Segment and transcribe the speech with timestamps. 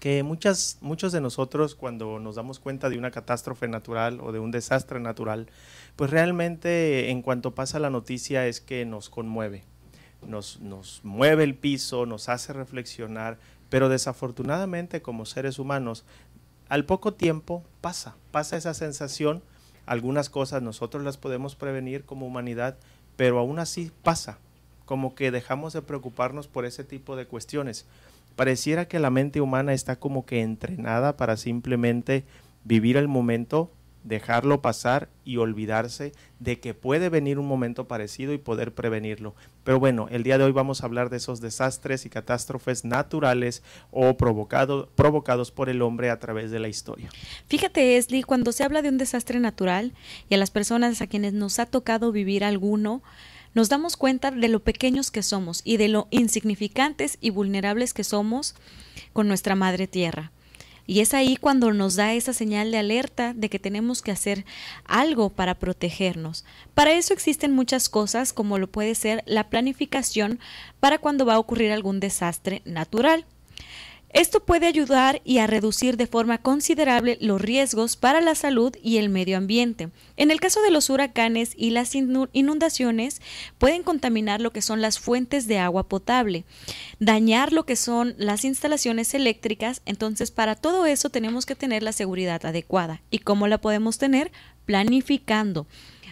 [0.00, 4.38] que muchas, muchos de nosotros cuando nos damos cuenta de una catástrofe natural o de
[4.38, 5.48] un desastre natural,
[5.98, 9.64] pues realmente en cuanto pasa la noticia es que nos conmueve,
[10.24, 13.36] nos, nos mueve el piso, nos hace reflexionar,
[13.68, 16.04] pero desafortunadamente como seres humanos,
[16.68, 19.42] al poco tiempo pasa, pasa esa sensación,
[19.86, 22.78] algunas cosas nosotros las podemos prevenir como humanidad,
[23.16, 24.38] pero aún así pasa,
[24.84, 27.86] como que dejamos de preocuparnos por ese tipo de cuestiones.
[28.36, 32.24] Pareciera que la mente humana está como que entrenada para simplemente
[32.62, 33.72] vivir el momento,
[34.04, 39.34] dejarlo pasar y olvidarse de que puede venir un momento parecido y poder prevenirlo.
[39.64, 43.62] Pero bueno, el día de hoy vamos a hablar de esos desastres y catástrofes naturales
[43.90, 47.10] o provocados por el hombre a través de la historia.
[47.48, 49.92] Fíjate, Esli, cuando se habla de un desastre natural
[50.28, 53.02] y a las personas a quienes nos ha tocado vivir alguno,
[53.54, 58.04] nos damos cuenta de lo pequeños que somos y de lo insignificantes y vulnerables que
[58.04, 58.54] somos
[59.12, 60.30] con nuestra madre tierra.
[60.90, 64.46] Y es ahí cuando nos da esa señal de alerta de que tenemos que hacer
[64.86, 66.46] algo para protegernos.
[66.74, 70.40] Para eso existen muchas cosas como lo puede ser la planificación
[70.80, 73.26] para cuando va a ocurrir algún desastre natural.
[74.10, 78.96] Esto puede ayudar y a reducir de forma considerable los riesgos para la salud y
[78.96, 79.90] el medio ambiente.
[80.16, 83.20] En el caso de los huracanes y las inundaciones,
[83.58, 86.44] pueden contaminar lo que son las fuentes de agua potable,
[86.98, 91.92] dañar lo que son las instalaciones eléctricas, entonces para todo eso tenemos que tener la
[91.92, 93.02] seguridad adecuada.
[93.10, 94.32] ¿Y cómo la podemos tener?
[94.64, 95.66] Planificando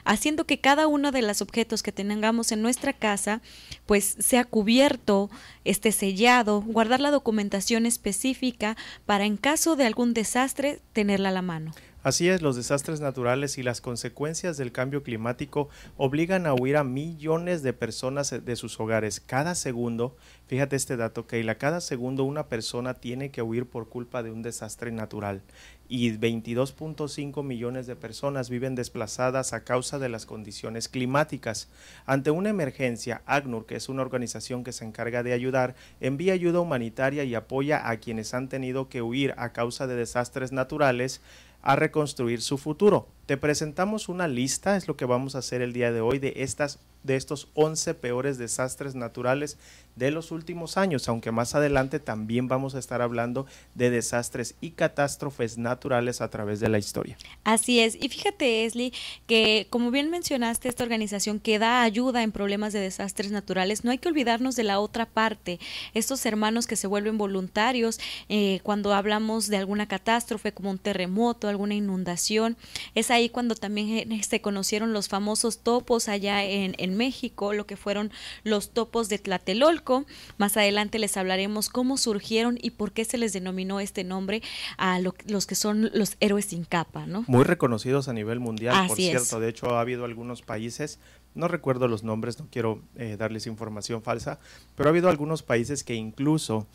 [0.06, 3.42] haciendo que cada uno de los objetos que tengamos en nuestra casa
[3.84, 5.30] pues sea cubierto,
[5.64, 11.42] esté sellado, guardar la documentación específica para en caso de algún desastre tenerla a la
[11.42, 11.72] mano.
[12.06, 16.84] Así es, los desastres naturales y las consecuencias del cambio climático obligan a huir a
[16.84, 19.18] millones de personas de sus hogares.
[19.18, 20.16] Cada segundo,
[20.46, 24.42] fíjate este dato, Keila, cada segundo una persona tiene que huir por culpa de un
[24.42, 25.42] desastre natural
[25.88, 31.68] y 22.5 millones de personas viven desplazadas a causa de las condiciones climáticas.
[32.06, 36.60] Ante una emergencia, ACNUR, que es una organización que se encarga de ayudar, envía ayuda
[36.60, 41.20] humanitaria y apoya a quienes han tenido que huir a causa de desastres naturales
[41.62, 43.08] a reconstruir su futuro.
[43.26, 46.34] Te presentamos una lista, es lo que vamos a hacer el día de hoy, de
[46.36, 49.56] estas de estos 11 peores desastres naturales
[49.96, 54.72] de los últimos años, aunque más adelante también vamos a estar hablando de desastres y
[54.72, 57.16] catástrofes naturales a través de la historia.
[57.44, 58.92] Así es, y fíjate, Esli,
[59.26, 63.90] que como bien mencionaste, esta organización que da ayuda en problemas de desastres naturales, no
[63.90, 65.58] hay que olvidarnos de la otra parte,
[65.94, 67.98] estos hermanos que se vuelven voluntarios
[68.28, 72.58] eh, cuando hablamos de alguna catástrofe como un terremoto, alguna inundación,
[72.94, 77.66] es ahí cuando también eh, se conocieron los famosos topos allá en, en México, lo
[77.66, 78.10] que fueron
[78.42, 80.06] los topos de Tlatelolco,
[80.38, 84.42] más adelante les hablaremos cómo surgieron y por qué se les denominó este nombre
[84.78, 87.24] a los que son los héroes sin capa, ¿no?
[87.28, 89.40] Muy reconocidos a nivel mundial, por cierto.
[89.40, 90.98] De hecho, ha habido algunos países,
[91.34, 94.38] no recuerdo los nombres, no quiero eh, darles información falsa,
[94.74, 96.66] pero ha habido algunos países que incluso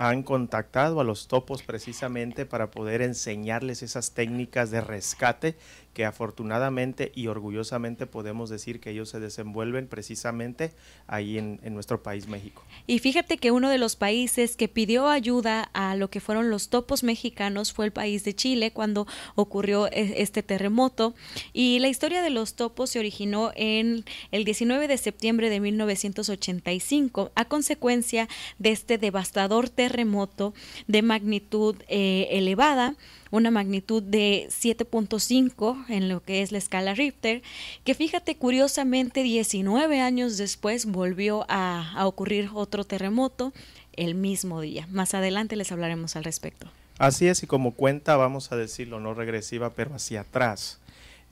[0.00, 5.56] han contactado a los topos precisamente para poder enseñarles esas técnicas de rescate
[5.92, 10.72] que afortunadamente y orgullosamente podemos decir que ellos se desenvuelven precisamente
[11.06, 12.62] ahí en, nuestro país México.
[12.86, 16.68] Y fíjate que uno de los países que pidió ayuda a lo que fueron los
[16.68, 21.14] topos mexicanos fue el país de Chile cuando ocurrió e, este terremoto
[21.52, 27.32] y la historia de los topos se originó en el 19 de septiembre de 1985
[27.34, 28.28] a consecuencia
[28.58, 30.54] de este devastador terremoto
[30.86, 32.96] de magnitud eh, elevada
[33.30, 37.42] una magnitud de 7.5 en lo que es la escala Richter,
[37.84, 43.52] que fíjate curiosamente 19 años después volvió a, ocurrir otro terremoto
[43.94, 44.86] el mismo día.
[44.90, 46.68] Más adelante les hablaremos al respecto.
[46.98, 50.80] Así es, y como cuenta, vamos a decirlo, no regresiva, pero hacia atrás.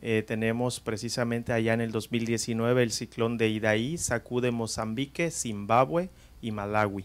[0.00, 6.08] Eh, tenemos precisamente allá en el 2019 el ciclón de Idaí sacude Mozambique, Zimbabue
[6.40, 7.04] y Malawi.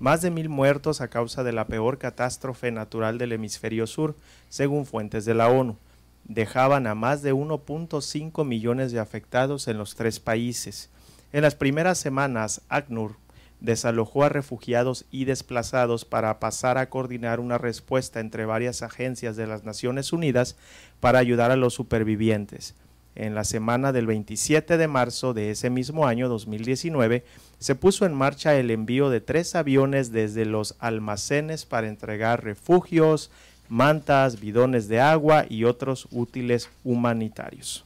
[0.00, 4.16] Más de mil muertos a causa de la peor catástrofe natural del hemisferio sur,
[4.48, 5.76] según fuentes de la ONU.
[6.24, 10.88] Dejaban a más de 1.5 millones de afectados en los tres países.
[11.34, 13.16] En las primeras semanas, ACNUR
[13.60, 19.46] desalojó a refugiados y desplazados para pasar a coordinar una respuesta entre varias agencias de
[19.46, 20.56] las Naciones Unidas
[21.00, 22.74] para ayudar a los supervivientes.
[23.14, 27.24] En la semana del 27 de marzo de ese mismo año 2019,
[27.58, 33.30] se puso en marcha el envío de tres aviones desde los almacenes para entregar refugios,
[33.68, 37.84] mantas, bidones de agua y otros útiles humanitarios.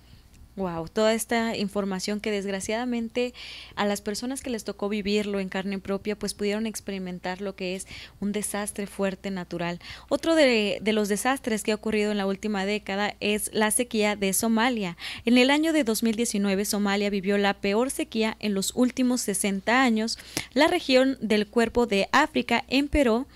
[0.56, 3.34] Wow, toda esta información que desgraciadamente
[3.74, 7.74] a las personas que les tocó vivirlo en carne propia, pues pudieron experimentar lo que
[7.74, 7.88] es
[8.20, 9.80] un desastre fuerte natural.
[10.08, 14.14] Otro de, de, los desastres que ha ocurrido en la última década es la sequía
[14.14, 14.96] de Somalia.
[15.24, 20.20] En el año de 2019, Somalia vivió la peor sequía en los últimos 60 años.
[20.52, 23.26] La región del cuerpo de África emperó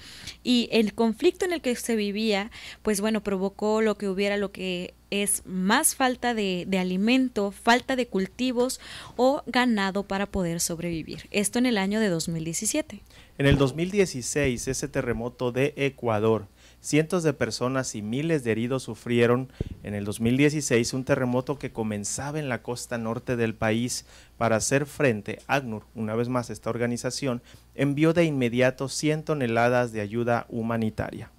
[0.45, 4.53] y el conflicto en el que se vivía, pues bueno, provocó lo que hubiera lo
[4.53, 8.81] que es más falta de, de, alimento, falta de cultivos
[9.17, 11.29] o ganado para poder sobrevivir.
[11.31, 13.03] Esto en el año de 2017.
[13.39, 16.47] En el 2016, ese terremoto de Ecuador
[16.81, 19.53] Cientos de personas y miles de heridos sufrieron
[19.83, 24.07] en el 2016 un terremoto que comenzaba en la costa norte del país.
[24.37, 27.43] Para hacer frente, ACNUR, una vez más esta organización,
[27.75, 31.33] envió de inmediato 100 toneladas de ayuda humanitaria.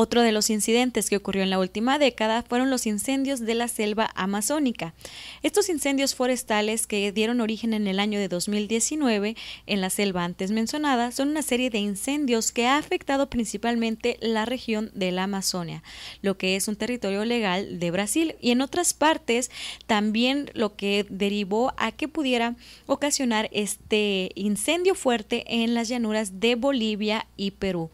[0.00, 3.66] Otro de los incidentes que ocurrió en la última década fueron los incendios de la
[3.66, 4.94] selva amazónica.
[5.42, 9.34] Estos incendios forestales que dieron origen en el año de 2019
[9.66, 14.44] en la selva antes mencionada son una serie de incendios que ha afectado principalmente la
[14.44, 15.82] región de la Amazonia,
[16.22, 19.50] lo que es un territorio legal de Brasil y en otras partes
[19.88, 22.54] también lo que derivó a que pudiera
[22.86, 27.90] ocasionar este incendio fuerte en las llanuras de Bolivia y Perú.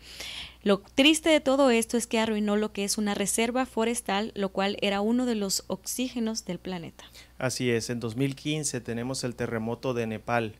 [0.65, 4.49] Lo triste de todo esto es que arruinó lo que es una reserva forestal, lo
[4.49, 7.05] cual era uno de los oxígenos del planeta.
[7.37, 10.55] Así es, en 2015 tenemos el terremoto de Nepal.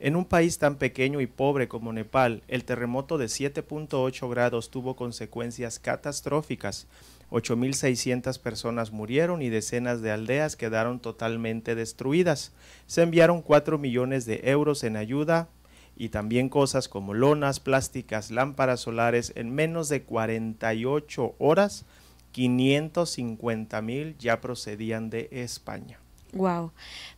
[0.00, 4.96] En un país tan pequeño y pobre como Nepal, el terremoto de 7.8 grados tuvo
[4.96, 6.86] consecuencias catastróficas.
[7.30, 12.52] 8.600 personas murieron y decenas de aldeas quedaron totalmente destruidas.
[12.86, 15.50] Se enviaron 4 millones de euros en ayuda
[15.96, 21.84] y también cosas como lonas plásticas, lámparas solares en menos de 48 horas,
[22.32, 25.98] 550 mil ya procedían de España.
[26.32, 26.72] Wow.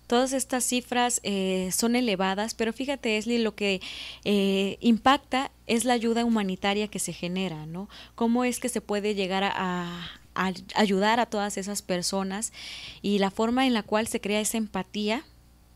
[0.08, 3.80] Todas estas cifras eh, son elevadas, pero fíjate, Esli, lo que
[4.24, 7.88] eh, impacta es la ayuda humanitaria que se genera, ¿no?
[8.16, 12.52] ¿Cómo es que se puede llegar a, a ayudar a todas esas personas
[13.02, 15.24] y la forma en la cual se crea esa empatía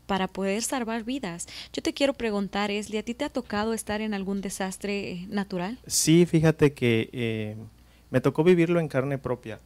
[0.09, 1.47] para poder salvar vidas.
[1.71, 5.77] Yo te quiero preguntar, Esli, ¿a ti te ha tocado estar en algún desastre natural?
[5.85, 7.55] Sí, fíjate que eh,
[8.09, 9.59] me tocó vivirlo en carne propia.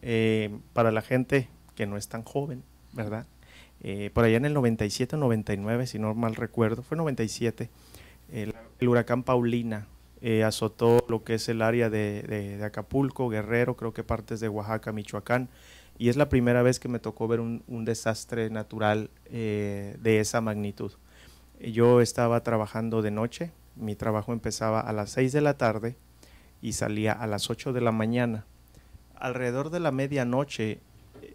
[0.00, 2.62] Eh, para la gente que no es tan joven,
[2.94, 3.26] ¿verdad?
[3.82, 7.68] eh, por allá en el 97 99, si no mal recuerdo, fue 97,
[8.32, 9.86] el, el huracán Paulina
[10.22, 14.92] eh, azotó lo que es el área de, Acapulco, Guerrero, creo que partes de Oaxaca,
[14.92, 15.48] Michoacán,
[16.00, 20.40] y es la primera vez que me tocó ver un, desastre natural eh, de esa
[20.40, 20.92] magnitud.
[21.60, 25.96] Yo estaba trabajando de noche, mi trabajo empezaba a las 6 de la tarde
[26.62, 28.46] y salía a las 8 de la mañana.
[29.14, 30.80] Alrededor de la medianoche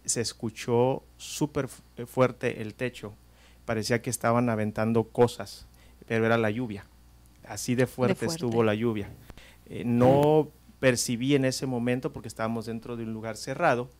[0.04, 3.14] se escuchó súper fuerte el techo.
[3.66, 5.68] Parecía que estaban aventando cosas,
[6.08, 6.86] pero era la lluvia.
[7.46, 9.10] Así de fuerte, estuvo la lluvia.
[9.66, 13.90] Eh, no percibí en ese momento porque estábamos dentro de un lugar cerrado,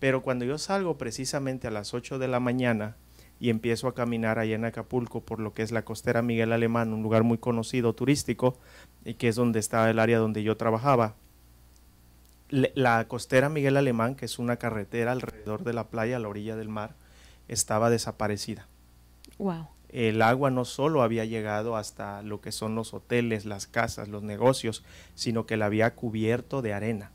[0.00, 2.96] pero cuando yo salgo precisamente a las 8 de la mañana
[3.38, 6.92] y empiezo a caminar allá en Acapulco por lo que es la costera Miguel Alemán,
[6.92, 8.58] un lugar muy conocido turístico,
[9.04, 11.14] y que es donde estaba el área donde yo trabajaba,
[12.50, 16.56] la costera Miguel Alemán, que es una carretera alrededor de la playa, a la orilla
[16.56, 16.94] del mar,
[17.46, 18.66] estaba desaparecida.
[19.38, 19.68] Wow.
[19.88, 24.22] El agua no solo había llegado hasta lo que son los hoteles, las casas, los
[24.22, 27.10] negocios, sino que la había cubierto de arena.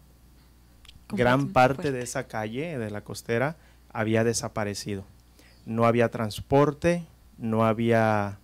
[1.10, 3.58] Gran parte de esa calle, de la costera,
[3.92, 5.04] había desaparecido.
[5.66, 7.06] No había transporte,
[7.38, 8.40] no había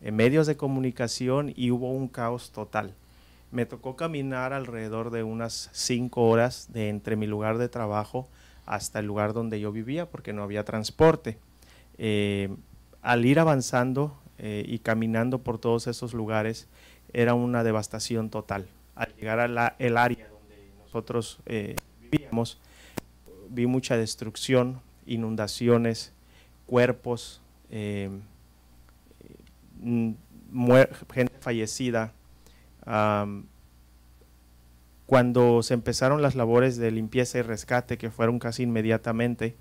[0.00, 2.94] eh, medios de comunicación y hubo un caos total
[3.50, 8.28] me tocó caminar alrededor de unas cinco horas de entre mi lugar de trabajo
[8.66, 11.38] hasta el lugar donde yo vivía porque no había transporte.
[11.98, 12.54] Eh,
[13.02, 16.68] al ir avanzando eh, y caminando por todos esos lugares
[17.12, 18.66] era una devastación total.
[18.94, 21.76] Al llegar al área donde nosotros eh,
[23.50, 26.12] vi mucha destrucción, inundaciones,
[26.66, 27.40] cuerpos,
[31.12, 32.12] gente fallecida,
[35.06, 39.54] cuando se empezaron las labores de limpieza y rescate, que fueron casi inmediatamente,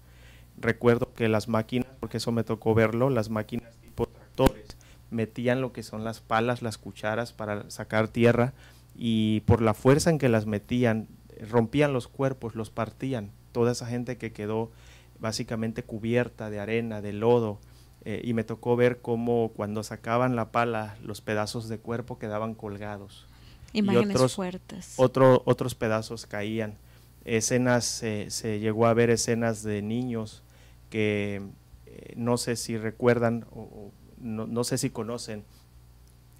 [0.58, 4.75] recuerdo que las máquinas, porque eso me tocó verlo, las máquinas tipo tractores,
[5.12, 8.53] metían lo que son las palas, las cucharas para sacar tierra
[8.96, 11.08] y por la fuerza en que las metían,
[11.50, 13.32] rompían los cuerpos, los partían.
[13.51, 14.72] Toda esa gente que quedó
[15.20, 17.60] básicamente cubierta de arena, de lodo,
[18.04, 22.54] eh, y me tocó ver cómo cuando sacaban la pala los pedazos de cuerpo quedaban
[22.54, 23.25] colgados.
[23.74, 24.94] Imágenes y otros, fuertes.
[24.98, 26.77] otros pedazos caían.
[27.25, 30.44] Escenas, se llegó a ver escenas de niños
[30.89, 31.42] que
[31.88, 35.44] eh, no sé si recuerdan o, no, no, sé si conocen.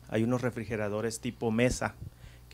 [0.10, 1.96] Hay unos refrigeradores tipo mesa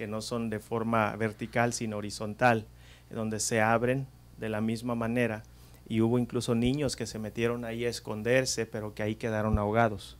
[0.01, 2.65] que no son de forma vertical sino horizontal,
[3.11, 4.07] donde se abren
[4.39, 5.43] de la misma manera
[5.87, 10.17] y hubo incluso niños que se metieron ahí a esconderse, pero que ahí quedaron ahogados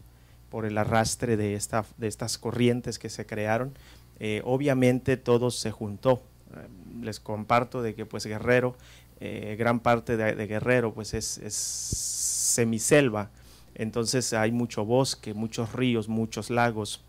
[0.52, 3.74] por el arrastre de, esta, de estas corrientes que se crearon.
[4.20, 6.22] Eh, obviamente todo se juntó.
[6.56, 6.68] Eh,
[7.02, 8.76] les comparto de que pues Guerrero,
[9.20, 13.32] eh, gran parte de, Guerrero pues es, es, semiselva,
[13.74, 17.04] entonces hay mucho bosque, muchos ríos, muchos lagos,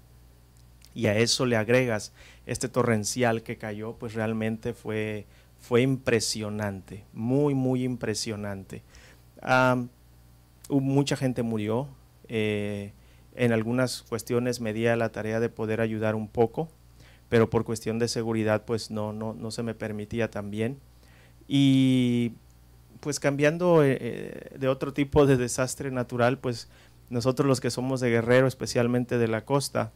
[0.94, 2.12] y a eso le agregas
[2.46, 5.26] este torrencial que cayó, pues realmente fue
[5.62, 8.82] fue impresionante, muy, muy impresionante.
[10.68, 11.88] mucha gente murió.
[12.28, 12.92] Eh,
[13.34, 16.68] en algunas cuestiones me di a la tarea de poder ayudar un poco,
[17.28, 20.78] pero por cuestión de seguridad pues no, no, no se me permitía también.
[21.46, 22.32] Y
[23.00, 26.68] pues cambiando eh, eh, de otro tipo de desastre natural, pues
[27.08, 29.92] nosotros los que somos de Guerrero, especialmente de la costa,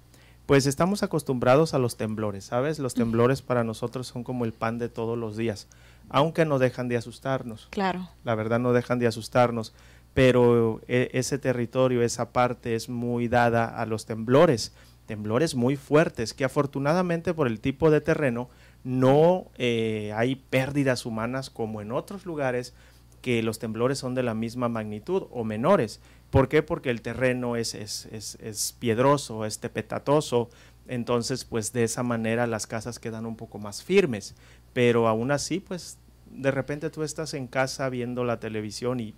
[0.47, 2.79] pues estamos acostumbrados a los temblores, ¿sabes?
[2.79, 5.67] Los temblores para nosotros son como el pan de todos los días,
[6.09, 7.67] aunque no dejan de asustarnos.
[7.71, 8.09] Claro.
[8.25, 9.75] La verdad no dejan de asustarnos,
[10.15, 14.73] pero e, ese territorio, esa parte es muy dada a los temblores,
[15.07, 18.49] temblores muy fuertes, que afortunadamente por el tipo de terreno
[18.85, 22.73] no eh, hay pérdidas humanas como en otros lugares
[23.21, 26.01] que los temblores son de la misma magnitud o menores.
[26.37, 26.63] ¿Por qué?
[26.63, 30.51] Porque el terreno es, es, es, es piedroso, es tepetatoso,
[30.87, 34.35] entonces pues de esa manera las casas quedan un poco más firmes,
[34.75, 35.97] pero aún así pues
[36.31, 39.15] de repente tú estás en casa viendo la televisión y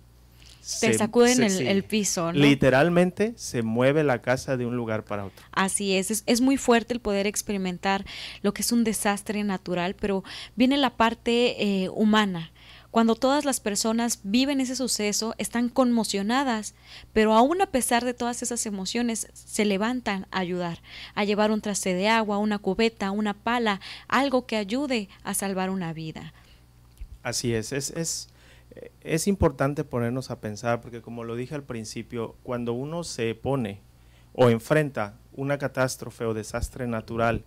[0.79, 2.39] te sacuden el, piso, ¿no?
[2.39, 5.43] Literalmente se mueve la casa de un lugar para otro.
[5.51, 8.05] Así es, es, es, muy fuerte el poder experimentar
[8.43, 10.23] lo que es un desastre natural, pero
[10.55, 12.51] viene la parte eh, humana.
[12.91, 16.73] Cuando todas las personas viven ese suceso, están conmocionadas,
[17.13, 20.81] pero aún a pesar de todas esas emociones, se levantan a ayudar,
[21.13, 25.69] a llevar un traste de agua, una cubeta, una pala, algo que ayude a salvar
[25.69, 26.33] una vida.
[27.21, 28.29] Así es, es, es,
[29.01, 33.81] es importante ponernos a pensar, porque como lo dije al principio, cuando uno se pone
[34.33, 37.43] o enfrenta una catástrofe o desastre natural,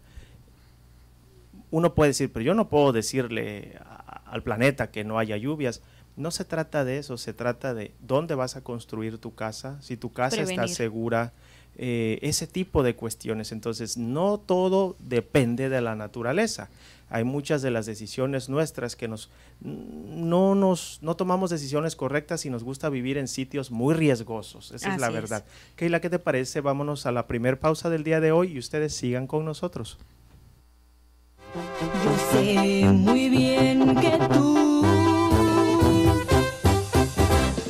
[1.72, 3.78] uno puede decir, pero yo no puedo decirle
[4.32, 5.82] al planeta que no haya lluvias.
[6.16, 9.96] no se trata de eso, se trata de dónde vas a construir tu casa, si
[9.96, 11.32] tu casa está segura,
[11.76, 13.52] eh, ese tipo de cuestiones.
[13.52, 16.68] Entonces, no todo depende de la naturaleza.
[17.08, 22.50] Hay muchas de las decisiones nuestras que nos no nos no tomamos decisiones correctas y
[22.50, 24.72] nos gusta vivir en sitios muy riesgosos.
[24.72, 25.44] Esa es la verdad.
[25.76, 26.62] Keila, ¿qué te parece?
[26.62, 29.98] Vámonos a la primer pausa del día de hoy y ustedes sigan con nosotros.
[32.32, 34.82] Sé muy bien que tú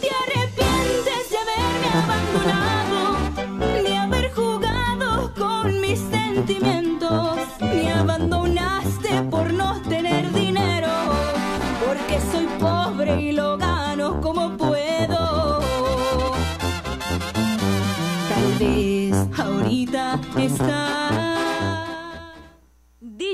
[0.00, 9.82] te arrepientes de haberme abandonado, de haber jugado con mis sentimientos, me abandonaste por no
[9.82, 10.90] tener dinero,
[11.84, 15.60] porque soy pobre y lo gano como puedo.
[18.28, 21.01] Tal vez ahorita está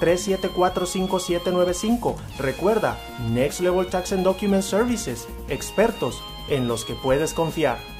[0.00, 2.16] 3745795.
[2.38, 2.98] Recuerda,
[3.32, 7.95] Next Level Tax and Document Services, expertos en los que puedes confiar.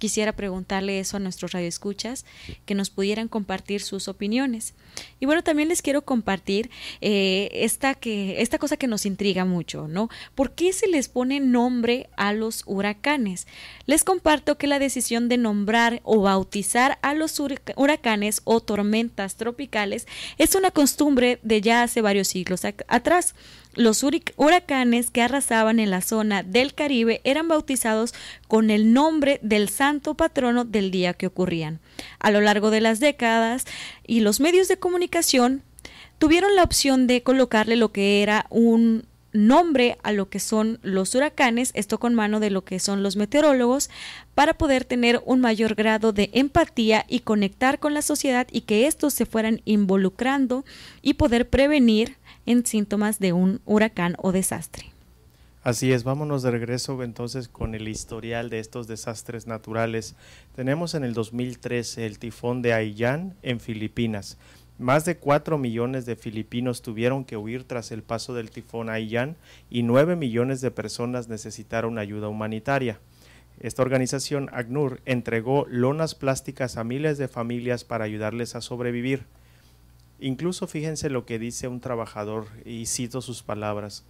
[0.00, 2.24] quisiera preguntarle eso a nuestros radioescuchas,
[2.66, 4.74] que nos pudieran compartir sus opiniones.
[5.20, 9.86] Y bueno, también les quiero compartir eh, esta, que, esta cosa que nos intriga mucho,
[9.86, 10.08] ¿no?
[10.34, 13.46] ¿Por qué se les pone nombre a los huracanes?
[13.86, 20.08] Les comparto que la decisión de nombrar o bautizar a los huracanes o tormentas tropicales
[20.38, 23.34] es una costumbre de ya hace varios siglos atrás.
[23.74, 24.04] Los
[24.36, 28.14] huracanes que arrasaban en la zona del Caribe eran bautizados
[28.48, 31.78] con el nombre del santo patrono del día que ocurrían.
[32.18, 33.64] A lo largo de las décadas
[34.06, 35.62] y los medios de comunicación
[36.18, 41.14] tuvieron la opción de colocarle lo que era un nombre a lo que son los
[41.14, 43.90] huracanes, esto con mano de lo que son los meteorólogos,
[44.34, 48.86] para poder tener un mayor grado de empatía y conectar con la sociedad y que
[48.86, 50.64] estos se fueran involucrando
[51.02, 54.86] y poder prevenir en síntomas de un huracán o desastre.
[55.62, 60.14] Así es, vámonos de regreso entonces con el historial de estos desastres naturales.
[60.56, 64.38] Tenemos en el 2013 el tifón de Haiyan en Filipinas.
[64.78, 69.36] Más de 4 millones de filipinos tuvieron que huir tras el paso del tifón Haiyan
[69.68, 72.98] y 9 millones de personas necesitaron ayuda humanitaria.
[73.60, 79.26] Esta organización, ACNUR, entregó lonas plásticas a miles de familias para ayudarles a sobrevivir.
[80.20, 84.04] Incluso fíjense lo que dice un trabajador, y cito sus palabras,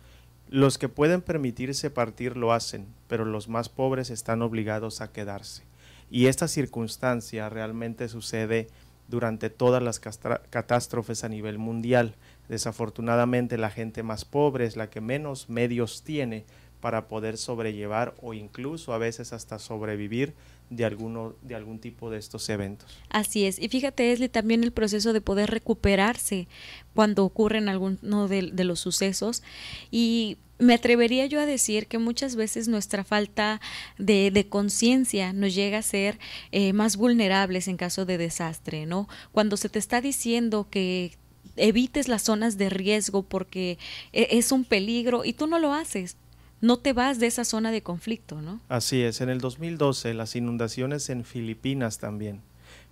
[0.49, 5.63] los que pueden permitirse partir lo hacen, pero los más pobres están obligados a quedarse.
[6.11, 8.67] Y esta circunstancia realmente sucede
[9.07, 12.17] durante todas las catástrofes a nivel mundial.
[12.49, 16.45] Desafortunadamente la gente más pobre es la que menos medios tiene
[16.81, 20.35] para poder sobrellevar o incluso a veces hasta sobrevivir
[20.71, 22.97] de alguno de algún tipo de estos eventos.
[23.11, 23.59] Así es.
[23.59, 26.47] Y fíjate, Esli, también el proceso de poder recuperarse
[26.95, 29.43] cuando ocurren alguno de, los sucesos
[29.91, 33.61] y me atrevería yo a decir que muchas veces nuestra falta
[33.99, 36.19] de, de conciencia nos llega a ser
[36.53, 39.09] eh, más vulnerables en caso de desastre, ¿no?
[39.33, 41.17] Cuando se te está diciendo que
[41.57, 43.79] evites las zonas de riesgo porque
[44.13, 46.17] e, es un peligro y tú no lo haces
[46.61, 48.61] no te vas de esa zona de conflicto, ¿no?
[48.69, 52.43] Así es, en el 2012 las inundaciones en Filipinas también.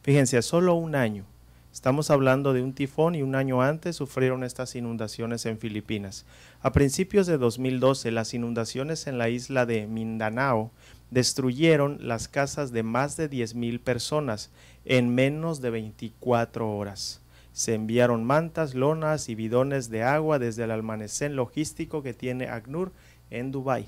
[0.02, 1.24] Fíjense, solo un año.
[1.72, 6.24] Estamos hablando de un tifón y un año antes sufrieron estas inundaciones en Filipinas.
[6.61, 10.72] A principios de 2012 las inundaciones en la isla de Mindanao
[11.11, 14.50] destruyeron las casas de más de 10.000 personas
[14.85, 17.20] en menos de 24 horas.
[17.52, 22.92] Se enviaron mantas, lonas y bidones de agua desde el almacén logístico que tiene ACNUR
[23.31, 23.87] en Dubái.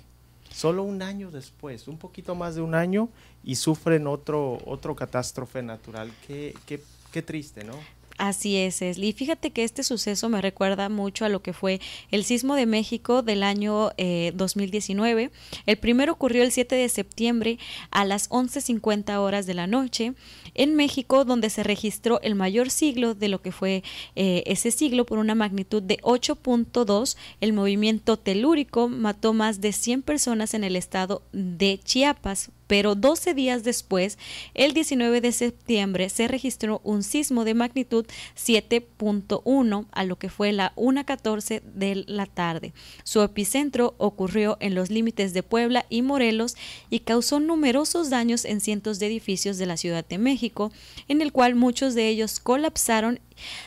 [0.50, 3.08] Solo un año después, un poquito más de un año,
[3.44, 6.12] y sufren otro, otro catástrofe natural.
[6.26, 7.74] Qué, qué, qué triste, ¿no?
[8.20, 9.08] Así es, Esli.
[9.08, 11.80] Y fíjate que este suceso me recuerda mucho a lo que fue
[12.10, 13.92] el sismo de México del año
[14.34, 15.22] 2019.
[15.22, 15.30] Eh,
[15.64, 17.58] el primero ocurrió el 7 de septiembre
[17.90, 20.12] a las 11.50 horas de la noche
[20.52, 23.82] en México, donde se registró el mayor siglo de lo que fue
[24.16, 27.16] eh, ese siglo por una magnitud de 8.2.
[27.40, 33.34] El movimiento telúrico mató más de 100 personas en el estado de Chiapas pero 12
[33.34, 34.16] días después,
[34.54, 38.06] el 19 de septiembre, se registró un sismo de magnitud
[38.36, 42.72] 7.1 a lo que fue la 1.14 de la tarde.
[43.02, 46.54] Su epicentro ocurrió en los límites de Puebla y Morelos
[46.90, 50.70] y causó numerosos daños en cientos de edificios de la Ciudad de México,
[51.08, 53.18] en el cual muchos de ellos colapsaron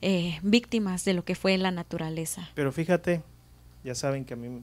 [0.00, 2.50] eh, víctimas de lo que fue la naturaleza.
[2.54, 3.22] Pero fíjate,
[3.82, 4.62] ya saben que a mí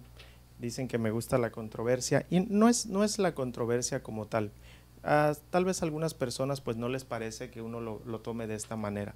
[0.60, 4.52] dicen que me gusta la controversia y no es, no es la controversia como tal
[5.50, 8.76] tal vez a algunas personas pues no les parece que uno lo, tome de esta
[8.76, 9.16] manera.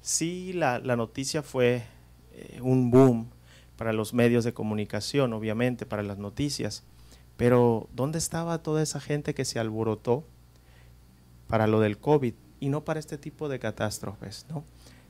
[0.00, 1.84] Sí, la, noticia fue
[2.32, 3.28] eh, un boom
[3.76, 6.84] para los medios de comunicación, obviamente, para las noticias,
[7.36, 10.24] pero ¿dónde estaba toda esa gente que se alborotó
[11.48, 14.46] para lo del COVID y no para este tipo de catástrofes?
[14.48, 14.64] No,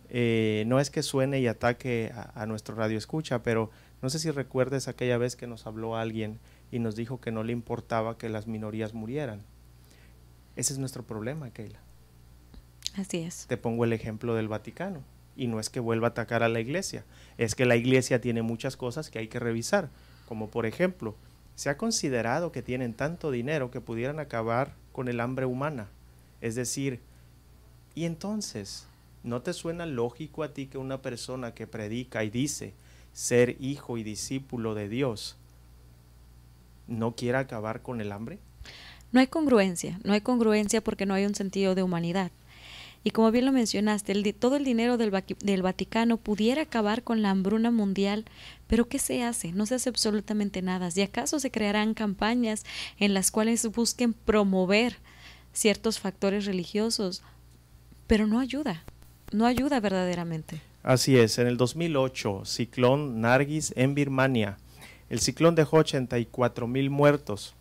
[0.08, 4.18] eh, no es que suene y ataque a, a nuestro radio escucha, pero no sé
[4.18, 6.38] si recuerdes aquella vez que nos habló alguien
[6.70, 9.42] y nos dijo que no le importaba que las minorías murieran
[10.56, 11.80] ese es nuestro problema, Keila.
[12.96, 13.46] Así es.
[13.48, 15.02] Te pongo el ejemplo del Vaticano.
[15.34, 17.04] Y no es que vuelva a atacar a la iglesia,
[17.38, 19.88] es que la iglesia tiene muchas cosas que hay que revisar.
[20.28, 21.16] Como por ejemplo,
[21.54, 25.88] se ha considerado que tienen tanto dinero que pudieran acabar con el hambre humana.
[26.42, 27.00] Es decir,
[27.94, 28.86] y entonces,
[29.22, 32.74] ¿no te suena lógico a ti que una persona que predica y dice
[33.14, 35.36] ser hijo y discípulo de Dios
[36.88, 38.38] no quiera acabar con el hambre?
[39.12, 42.32] No hay congruencia, no hay congruencia porque no hay un sentido de humanidad.
[43.04, 47.20] Y como bien lo mencionaste, el, todo el dinero del, del, Vaticano pudiera acabar con
[47.20, 48.24] la hambruna mundial,
[48.68, 49.52] pero ¿qué se hace?
[49.52, 50.88] No se hace absolutamente nada.
[50.94, 52.64] ¿Y acaso se crearán campañas
[52.98, 54.96] en las cuales busquen promover
[55.52, 57.22] ciertos factores religiosos?
[58.06, 58.84] Pero no ayuda.
[59.32, 60.60] no ayuda verdaderamente.
[60.82, 64.58] Así es, en el 2008, ciclón Nargis en Birmania.
[65.08, 67.54] El ciclón dejó 84 mil muertos,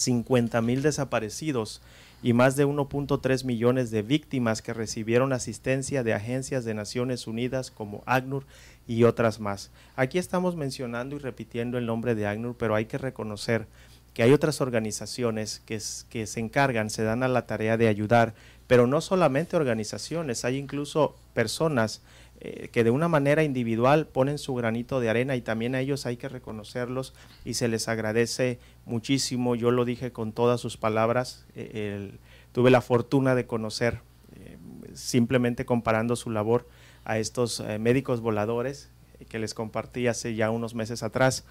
[0.00, 1.82] 50 mil desaparecidos
[2.22, 7.70] y más de 1.3 millones de víctimas que recibieron asistencia de agencias de Naciones Unidas
[7.70, 8.44] como ACNUR
[8.86, 9.70] y otras más.
[9.96, 13.66] Aquí estamos mencionando y repitiendo el nombre de ACNUR, pero hay que reconocer
[14.14, 18.34] que hay otras organizaciones que, que se encargan, se dan a la tarea de ayudar,
[18.66, 22.02] pero no solamente organizaciones, hay incluso personas
[22.42, 26.06] eh, que de una manera individual ponen su granito de arena y también a ellos
[26.06, 27.12] hay que reconocerlos
[27.44, 29.56] y se les agradece muchísimo.
[29.56, 31.44] Yo lo dije con todas sus palabras.
[31.54, 32.12] Eh,
[32.52, 34.00] tuve la fortuna de conocer,
[34.36, 34.56] eh,
[34.94, 36.66] simplemente comparando su labor
[37.04, 38.90] a estos médicos voladores
[39.28, 41.44] que les compartí hace ya unos meses atrás,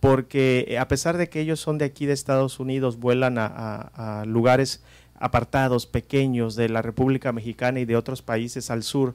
[0.00, 4.82] porque a pesar de que ellos son de aquí de Estados Unidos, vuelan a lugares
[5.22, 9.14] apartados, pequeños de la República Mexicana y de otros países al sur,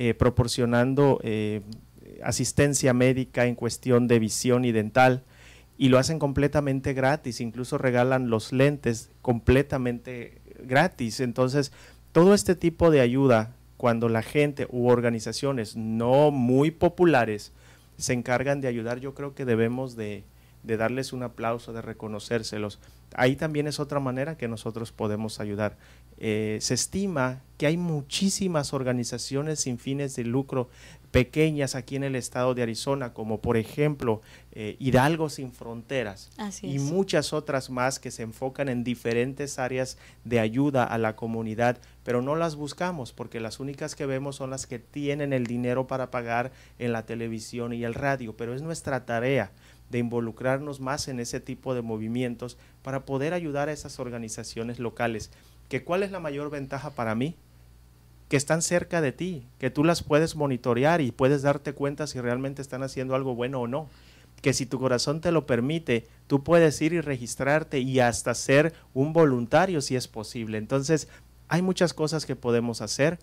[0.00, 1.62] eh, proporcionando eh,
[2.22, 5.24] asistencia médica en cuestión de visión y dental
[5.76, 11.18] y lo hacen completamente gratis, incluso regalan los lentes completamente gratis.
[11.18, 11.72] Entonces,
[12.12, 17.50] todo este tipo de ayuda, cuando la gente u organizaciones no muy populares
[17.96, 20.22] se encargan de ayudar, yo creo que debemos de,
[20.62, 22.78] de darles un aplauso, de reconocérselos.
[23.14, 25.76] Ahí también es otra manera que nosotros podemos ayudar.
[26.20, 30.68] Eh, se estima que hay muchísimas organizaciones sin fines de lucro
[31.10, 34.20] pequeñas aquí en el estado de Arizona, como por ejemplo
[34.52, 36.30] eh, Hidalgo sin Fronteras
[36.62, 41.78] y muchas otras más que se enfocan en diferentes áreas de ayuda a la comunidad,
[42.04, 45.86] pero no las buscamos porque las únicas que vemos son las que tienen el dinero
[45.86, 49.52] para pagar en la televisión y el radio, pero es nuestra tarea
[49.90, 55.30] de involucrarnos más en ese tipo de movimientos para poder ayudar a esas organizaciones locales.
[55.68, 57.36] ¿Que ¿Cuál es la mayor ventaja para mí?
[58.28, 62.20] Que están cerca de ti, que tú las puedes monitorear y puedes darte cuenta si
[62.20, 63.88] realmente están haciendo algo bueno o no.
[64.42, 68.72] Que si tu corazón te lo permite, tú puedes ir y registrarte y hasta ser
[68.94, 70.58] un voluntario si es posible.
[70.58, 71.08] Entonces,
[71.48, 73.18] hay muchas cosas que podemos hacer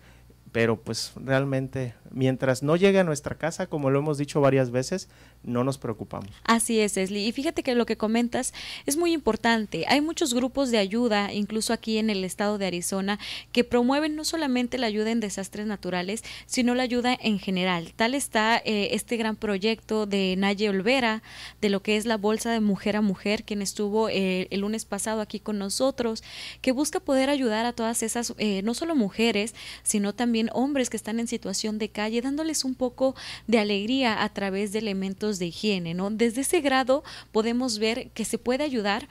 [0.52, 5.08] pero pues realmente mientras no llegue a nuestra casa, como lo hemos dicho varias veces,
[5.46, 6.30] no nos preocupamos.
[6.44, 7.26] Así es, Esli.
[7.26, 8.52] Y fíjate que lo que comentas
[8.84, 9.84] es muy importante.
[9.88, 13.18] Hay muchos grupos de ayuda, incluso aquí en el estado de Arizona,
[13.52, 17.92] que promueven no solamente la ayuda en desastres naturales, sino la ayuda en general.
[17.94, 21.22] Tal está eh, este gran proyecto de Naye Olvera,
[21.60, 24.84] de lo que es la Bolsa de Mujer a Mujer, quien estuvo eh, el lunes
[24.84, 26.22] pasado aquí con nosotros,
[26.60, 30.96] que busca poder ayudar a todas esas, eh, no solo mujeres, sino también hombres que
[30.96, 33.14] están en situación de calle, dándoles un poco
[33.46, 36.10] de alegría a través de elementos de higiene, ¿no?
[36.10, 39.08] Desde ese grado podemos ver que se puede ayudar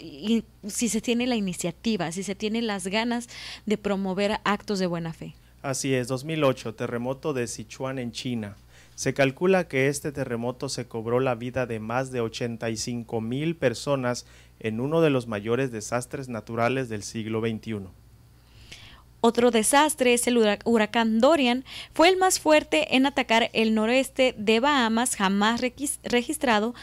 [0.00, 3.28] y si se tiene la iniciativa, si se tiene las ganas
[3.66, 5.34] de promover actos de buena fe.
[5.62, 8.56] Así es, 2008, terremoto de Sichuan en China.
[8.94, 14.26] Se calcula que este terremoto se cobró la vida de más de 85 mil personas
[14.60, 17.88] en uno de los mayores desastres naturales del siglo XXI.
[19.20, 21.64] Otro desastre es el huracán Dorian.
[21.92, 25.60] Fue el más fuerte en atacar el noroeste de Bahamas jamás
[26.04, 26.74] registrado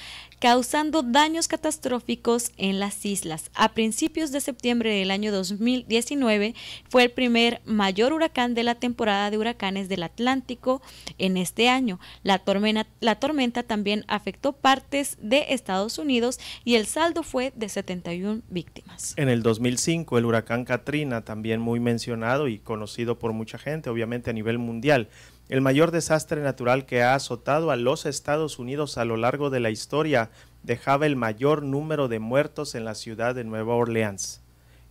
[0.45, 3.49] causando daños catastróficos en las islas.
[3.55, 6.53] A principios de septiembre del año 2019
[6.88, 10.84] fue el primer mayor huracán de la temporada de huracanes del Atlántico
[11.17, 11.99] en este año.
[12.21, 19.15] La tormenta, también afectó partes de Estados Unidos y el saldo fue de 71 víctimas.
[19.17, 24.29] En el 2005 el huracán Katrina, también muy mencionado y conocido por mucha gente, obviamente
[24.29, 25.10] a nivel mundial,
[25.47, 29.60] el mayor desastre natural que ha azotado a los Estados Unidos a lo largo de
[29.60, 30.31] la historia
[30.63, 34.41] dejaba el mayor número de muertos en la ciudad de Nueva Orleans.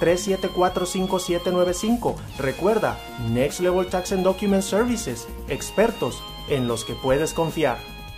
[0.00, 2.14] 3745795.
[2.38, 2.98] Recuerda,
[3.32, 7.95] Next Level Tax and Document Services, expertos en los que puedes confiar.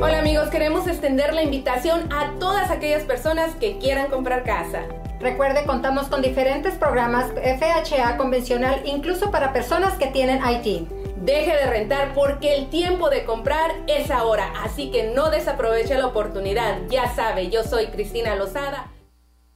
[0.00, 4.82] Hola amigos, queremos extender la invitación a todas aquellas personas que quieran comprar casa.
[5.20, 10.88] Recuerde, contamos con diferentes programas FHA convencional, incluso para personas que tienen IT.
[11.16, 16.06] Deje de rentar porque el tiempo de comprar es ahora, así que no desaproveche la
[16.06, 16.78] oportunidad.
[16.88, 18.92] Ya sabe, yo soy Cristina Lozada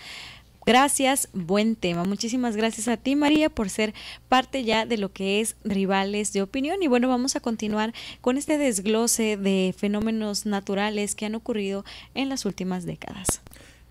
[0.67, 2.03] Gracias, buen tema.
[2.03, 3.93] Muchísimas gracias a ti, María, por ser
[4.27, 6.83] parte ya de lo que es Rivales de Opinión.
[6.83, 12.27] Y bueno, vamos a continuar con este desglose de fenómenos naturales que han ocurrido en
[12.27, 13.41] las últimas décadas.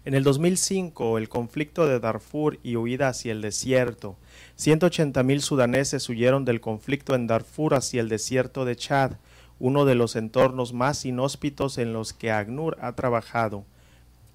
[0.05, 4.18] En el 2005, el conflicto de Darfur y huida hacia el desierto.
[4.57, 9.12] 180 mil sudaneses huyeron del conflicto en Darfur hacia el desierto de Chad,
[9.59, 13.64] uno de los entornos más inhóspitos en los que ACNUR ha trabajado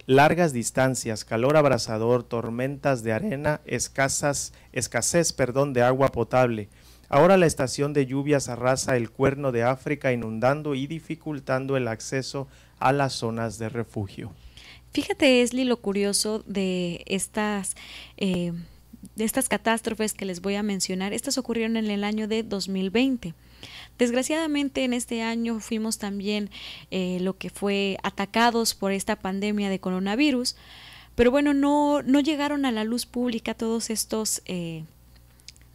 [0.05, 6.69] largas distancias, calor abrasador, tormentas de arena, escasas, escasez perdón, de agua potable.
[7.09, 12.47] Ahora la estación de lluvias arrasa el cuerno de África inundando y dificultando el acceso
[12.79, 14.31] a las zonas de refugio.
[14.93, 17.75] Fíjate, Esli, lo curioso de estas,
[18.17, 18.53] eh,
[19.15, 21.13] de estas catástrofes que les voy a mencionar.
[21.13, 23.33] Estas ocurrieron en el año de 2020.
[23.97, 26.49] Desgraciadamente en este año fuimos también
[26.89, 30.55] eh, lo que fue atacados por esta pandemia de coronavirus,
[31.15, 34.85] pero bueno, no, no llegaron a la luz pública todos estos eh,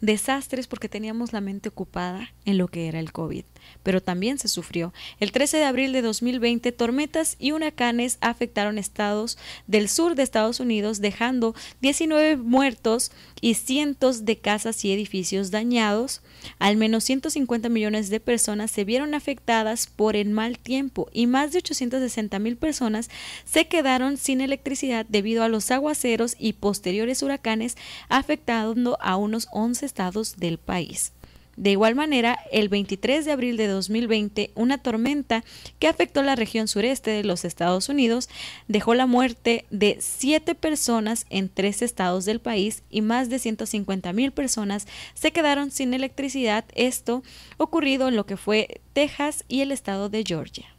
[0.01, 3.43] desastres porque teníamos la mente ocupada en lo que era el COVID,
[3.83, 4.93] pero también se sufrió.
[5.19, 9.37] El 13 de abril de 2020, tormentas y huracanes afectaron estados
[9.67, 16.21] del sur de Estados Unidos, dejando 19 muertos y cientos de casas y edificios dañados.
[16.57, 21.51] Al menos 150 millones de personas se vieron afectadas por el mal tiempo y más
[21.51, 23.09] de 860 mil personas
[23.43, 27.75] se quedaron sin electricidad debido a los aguaceros y posteriores huracanes
[28.07, 31.11] afectando a unos 11 estados del país.
[31.57, 35.43] De igual manera, el 23 de abril de 2020, una tormenta
[35.79, 38.29] que afectó la región sureste de los Estados Unidos
[38.67, 44.13] dejó la muerte de siete personas en tres estados del país y más de 150
[44.13, 44.85] mil personas
[45.15, 46.63] se quedaron sin electricidad.
[46.75, 47.23] Esto
[47.57, 50.76] ocurrido en lo que fue Texas y el estado de Georgia.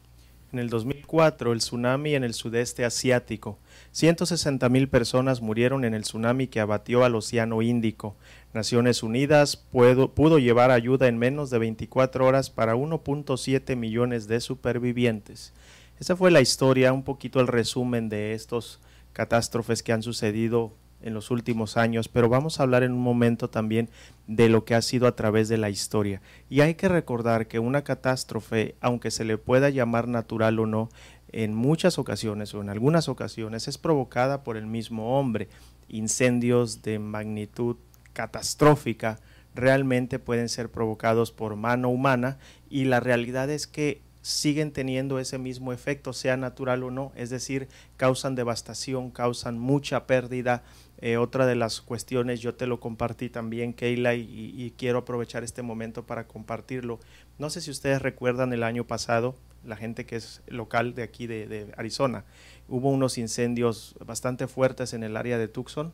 [0.51, 3.59] En el 2004, el tsunami en el sudeste asiático.
[3.91, 8.15] 160 mil personas murieron en el tsunami que abatió al Océano Índico.
[8.53, 14.39] Naciones Unidas pudo, pudo llevar ayuda en menos de 24 horas para 1.7 millones de
[14.39, 15.53] supervivientes.
[15.99, 18.79] Esa fue la historia, un poquito el resumen de estos
[19.13, 23.49] catástrofes que han sucedido en los últimos años, pero vamos a hablar en un momento
[23.49, 23.89] también
[24.27, 26.21] de lo que ha sido a través de la historia.
[26.49, 30.89] Y hay que recordar que una catástrofe, aunque se le pueda llamar natural o no,
[31.31, 35.47] en muchas ocasiones o en algunas ocasiones es provocada por el mismo hombre.
[35.87, 37.77] Incendios de magnitud
[38.13, 39.19] catastrófica
[39.55, 42.37] realmente pueden ser provocados por mano humana
[42.69, 47.29] y la realidad es que siguen teniendo ese mismo efecto, sea natural o no, es
[47.29, 50.63] decir, causan devastación, causan mucha pérdida.
[51.01, 55.61] Eh, otra de las cuestiones, yo te lo compartí también, Keila, y, quiero aprovechar este
[55.61, 56.99] momento para compartirlo.
[57.37, 59.35] No sé si ustedes recuerdan el año pasado,
[59.65, 62.25] la gente que es local de aquí de, Arizona,
[62.67, 65.93] hubo unos incendios bastante fuertes en el área de Tucson,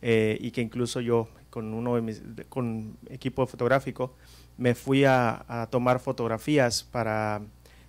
[0.00, 4.16] eh, y que incluso yo con uno de mis, con equipo fotográfico
[4.58, 7.42] me fui a, tomar fotografías para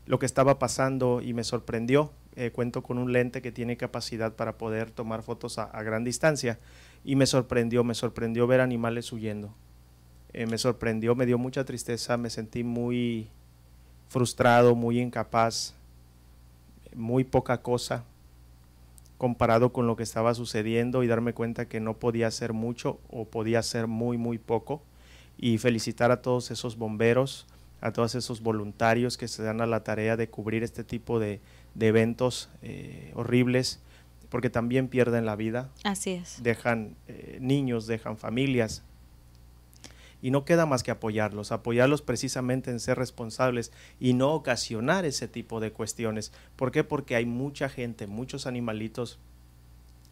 [0.06, 2.12] lo que estaba pasando y me sorprendió.
[2.36, 6.58] Eh, cuento con un lente que tiene capacidad para poder tomar fotos a, gran distancia
[7.06, 9.54] y me sorprendió, me sorprendió ver animales huyendo.
[10.34, 13.28] Eh, me sorprendió, me dio mucha tristeza, me sentí muy
[14.10, 15.76] frustrado, muy incapaz,
[16.96, 18.04] muy poca cosa
[19.24, 23.24] comparado con lo que estaba sucediendo y darme cuenta que no podía hacer mucho o
[23.24, 24.82] podía hacer muy, muy poco.
[25.38, 27.46] Y felicitar a todos esos bomberos,
[27.80, 31.40] a todos esos voluntarios que se dan a la tarea de cubrir este tipo de,
[31.80, 33.82] eventos eh, horribles,
[34.30, 35.70] porque también pierden la vida.
[35.84, 36.42] Así es.
[36.42, 38.84] Dejan eh, niños, dejan familias,
[40.24, 45.28] y no queda más que apoyarlos, apoyarlos precisamente en ser responsables y no ocasionar ese
[45.28, 46.32] tipo de cuestiones.
[46.56, 46.86] ¿Por qué?
[46.86, 49.20] Porque hay mucha gente, muchos animalitos,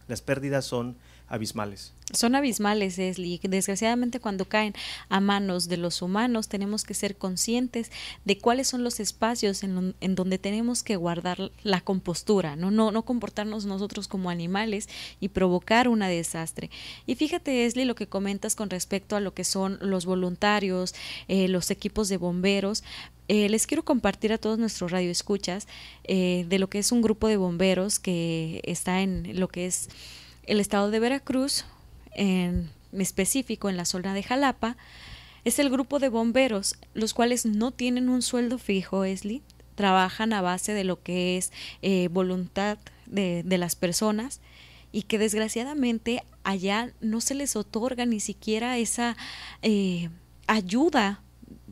[0.10, 0.98] las pérdidas son
[1.32, 1.94] abismales.
[2.14, 3.40] Son abismales, Esli.
[3.42, 4.74] Desgraciadamente cuando caen
[5.08, 7.90] a manos de los humanos tenemos que ser conscientes
[8.26, 12.70] de cuáles son los espacios en, en, donde tenemos que guardar la compostura, ¿no?
[12.70, 14.90] No, no comportarnos nosotros como animales
[15.22, 16.70] y provocar una desastre.
[17.08, 20.94] Y fíjate, Esli, lo que comentas con respecto a lo que son los voluntarios,
[21.30, 22.84] eh, los equipos de bomberos.
[23.30, 25.66] Eh, les quiero compartir a todos nuestros radioescuchas
[26.04, 29.88] eh, de lo que es un grupo de bomberos que está en lo que es
[30.44, 31.66] el estado de Veracruz,
[32.14, 34.78] en específico en la zona de Jalapa,
[35.44, 39.42] Es el grupo de bomberos, los cuales no tienen un sueldo fijo, Esli,
[39.74, 42.78] trabajan a base de lo que es eh, voluntad
[43.08, 44.40] de, de las personas
[44.92, 49.16] y que desgraciadamente allá no se les otorga ni siquiera esa
[49.62, 50.10] eh,
[50.48, 51.22] ayuda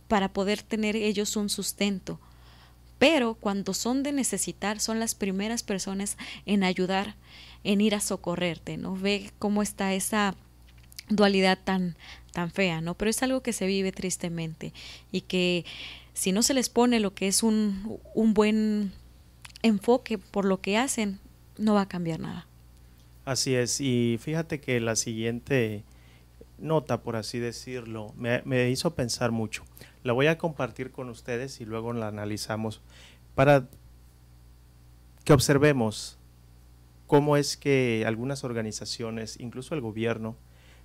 [0.08, 2.20] para poder tener ellos un sustento.
[2.98, 7.16] Pero cuando son de necesitar, son las primeras personas en ayudar,
[7.64, 8.96] en ir a socorrerte, ¿no?
[8.96, 10.36] Ve cómo está esa
[11.10, 11.98] dualidad tan,
[12.32, 12.96] tan fea, ¿no?
[12.96, 14.74] Pero es algo que se vive tristemente
[15.12, 15.66] y que
[16.14, 18.92] si no se les pone lo que es un, un buen
[19.62, 21.20] enfoque por lo que hacen,
[21.58, 22.48] no va a cambiar nada.
[23.26, 25.84] Así es, y fíjate que la siguiente
[26.58, 29.64] nota, por así decirlo, me, me, hizo pensar mucho.
[30.04, 32.82] La voy a compartir con ustedes y luego la analizamos
[33.36, 33.68] para
[35.24, 36.19] que observemos
[37.10, 40.36] cómo es que algunas organizaciones, incluso el gobierno,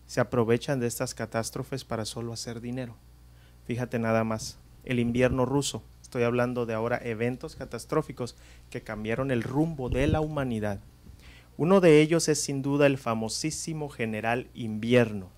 [0.06, 2.96] se aprovechan de estas catástrofes para solo hacer dinero.
[3.66, 4.56] Fíjate nada más,
[4.86, 8.36] el invierno ruso, estoy hablando de ahora eventos catastróficos
[8.70, 10.80] que cambiaron el rumbo de la humanidad.
[11.58, 15.28] Uno de ellos es sin duda el famosísimo general invierno,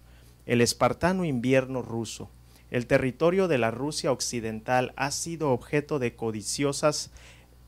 [0.47, 2.31] el espartano invierno ruso.
[2.71, 7.11] El territorio de la Rusia occidental ha sido objeto de codiciosas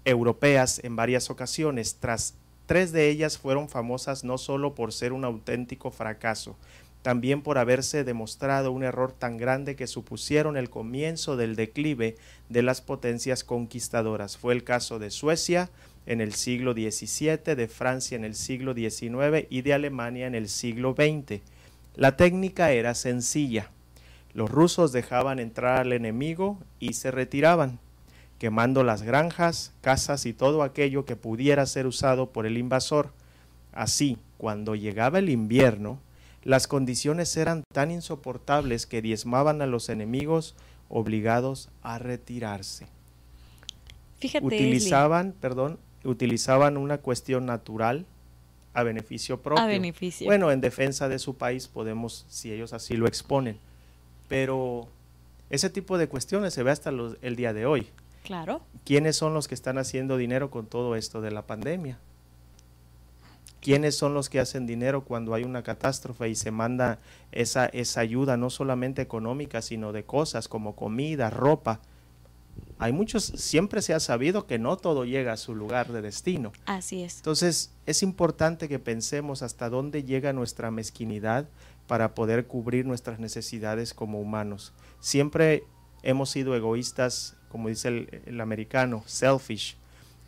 [0.04, 1.96] europeas en varias ocasiones.
[1.98, 2.34] Tras
[2.68, 6.54] tres de ellas fueron famosas no solo por ser un auténtico fracaso,
[7.00, 12.16] también por haberse demostrado un error tan grande que supusieron el comienzo del declive
[12.50, 14.36] de las potencias conquistadoras.
[14.36, 15.70] Fue el caso de Suecia
[16.04, 20.50] en el siglo XVII, de Francia en el siglo XIX y de Alemania en el
[20.50, 21.40] siglo XX.
[21.94, 23.70] La técnica era sencilla.
[24.34, 27.78] Los rusos dejaban entrar al enemigo y se retiraban,
[28.38, 33.12] quemando las granjas, casas y todo aquello que pudiera ser usado por el invasor.
[33.72, 36.00] Así, cuando llegaba el invierno,
[36.44, 40.54] las condiciones eran tan insoportables que diezmaban a los enemigos
[40.88, 42.86] obligados a retirarse.
[44.18, 48.06] Fíjate, utilizaban, perdón, utilizaban una cuestión natural
[48.72, 49.62] a beneficio propio.
[49.62, 50.26] A beneficio.
[50.26, 53.58] Bueno, en defensa de su país podemos, si ellos así lo exponen,
[54.28, 54.88] pero
[55.50, 57.88] ese tipo de cuestiones se ve hasta los, el día de hoy.
[58.28, 58.60] Claro.
[58.84, 61.98] ¿Quiénes son los que están haciendo dinero con todo esto de la pandemia?
[63.62, 66.98] ¿Quiénes son los que hacen dinero cuando hay una catástrofe y se manda
[67.32, 71.80] esa, esa ayuda, no solamente económica, sino de cosas como comida, ropa?
[72.78, 76.52] Hay muchos, siempre se ha sabido que no todo llega a su lugar de destino.
[76.66, 77.16] Así es.
[77.16, 81.48] Entonces, es importante que pensemos hasta dónde llega nuestra mezquinidad
[81.86, 84.74] para poder cubrir nuestras necesidades como humanos.
[85.00, 85.64] Siempre
[86.02, 89.76] hemos sido egoístas, como dice el, americano, selfish,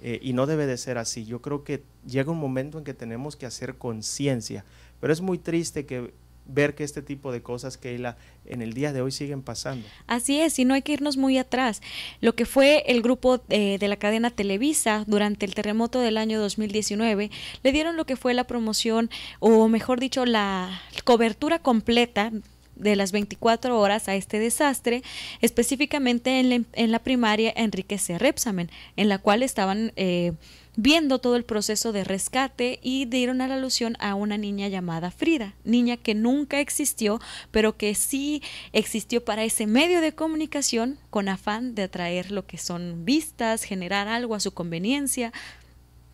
[0.02, 1.24] eh, y no debe de ser así.
[1.24, 4.64] Yo creo que llega un momento en que tenemos que hacer conciencia,
[5.00, 6.12] pero es muy triste que
[6.52, 9.86] ver que este tipo de cosas, Keila, en el día de hoy siguen pasando.
[10.06, 11.80] Así es, y no hay que irnos muy atrás.
[12.20, 16.40] Lo que fue el grupo eh, de la cadena Televisa durante el terremoto del año
[16.40, 17.30] 2019,
[17.62, 22.32] le dieron lo que fue la promoción, o mejor dicho, la cobertura completa
[22.80, 25.02] de las 24 horas a este desastre,
[25.40, 28.18] específicamente en la, en la primaria Enrique C.
[28.18, 30.32] Repsamen, en la cual estaban eh,
[30.76, 35.10] viendo todo el proceso de rescate y dieron a la alusión a una niña llamada
[35.10, 37.20] Frida, niña que nunca existió,
[37.50, 42.58] pero que sí existió para ese medio de comunicación con afán de atraer lo que
[42.58, 45.32] son vistas, generar algo a su conveniencia.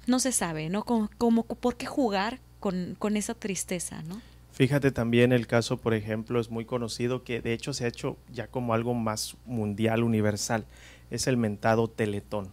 [0.07, 0.85] No se sabe, ¿no?
[0.85, 4.21] Como, por qué jugar con, con esa tristeza, ¿no?
[4.57, 8.17] Fíjate también el caso, por ejemplo, es muy conocido que de hecho se ha hecho
[8.33, 10.65] ya como algo más mundial, universal.
[11.11, 12.49] Es el mentado Teletón,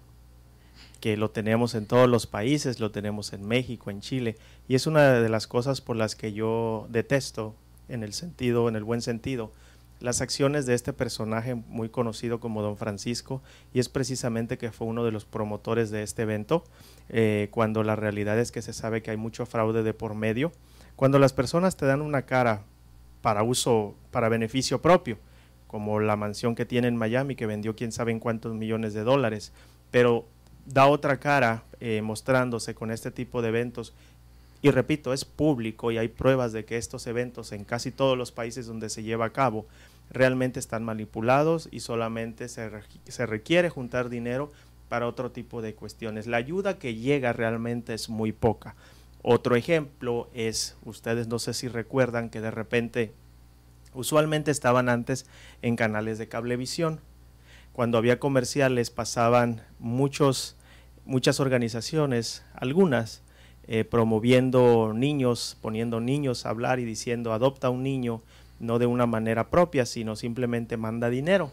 [0.99, 4.35] que lo tenemos en todos los países, lo tenemos en México, en Chile,
[4.67, 7.55] y es una de las cosas por las que yo detesto,
[7.87, 9.53] en el sentido, en el buen sentido,
[10.01, 13.41] las acciones de este personaje muy conocido como Don Francisco,
[13.73, 16.65] y es precisamente que fue uno de los promotores de este evento,
[17.07, 20.51] eh, cuando la realidad es que se sabe que hay mucho fraude de por medio
[20.95, 22.63] cuando las personas te dan una cara
[23.21, 25.17] para uso, para beneficio propio,
[25.67, 29.03] como la mansión que tiene en Miami, que vendió quién sabe en cuántos millones de
[29.03, 29.53] dólares,
[29.91, 30.25] pero
[30.65, 33.93] da otra cara eh, mostrándose con este tipo de eventos.
[34.61, 38.31] Y repito, es público y hay pruebas de que estos eventos en casi todos los
[38.31, 39.65] países donde se lleva a cabo
[40.09, 42.69] realmente están manipulados y solamente se,
[43.07, 44.51] se requiere juntar dinero
[44.89, 46.27] para otro tipo de cuestiones.
[46.27, 48.75] La ayuda que llega realmente es muy poca.
[49.25, 53.13] Otro ejemplo es, ustedes no sé si recuerdan que de repente,
[53.93, 55.25] usualmente estaban antes
[55.61, 56.99] en canales de cablevisión.
[57.71, 60.57] Cuando había comerciales pasaban muchos,
[61.05, 63.21] muchas organizaciones, algunas,
[63.65, 68.21] eh, promoviendo niños, poniendo niños a hablar y diciendo adopta un niño
[68.59, 71.49] no de una manera propia, sino simplemente manda dinero.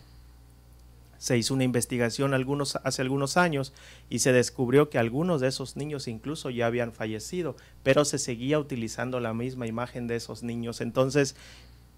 [1.21, 3.75] Se hizo una investigación algunos, hace algunos años
[4.09, 8.59] y se descubrió que algunos de esos niños incluso ya habían fallecido, pero se seguía
[8.59, 10.81] utilizando la misma imagen de esos niños.
[10.81, 11.37] Entonces,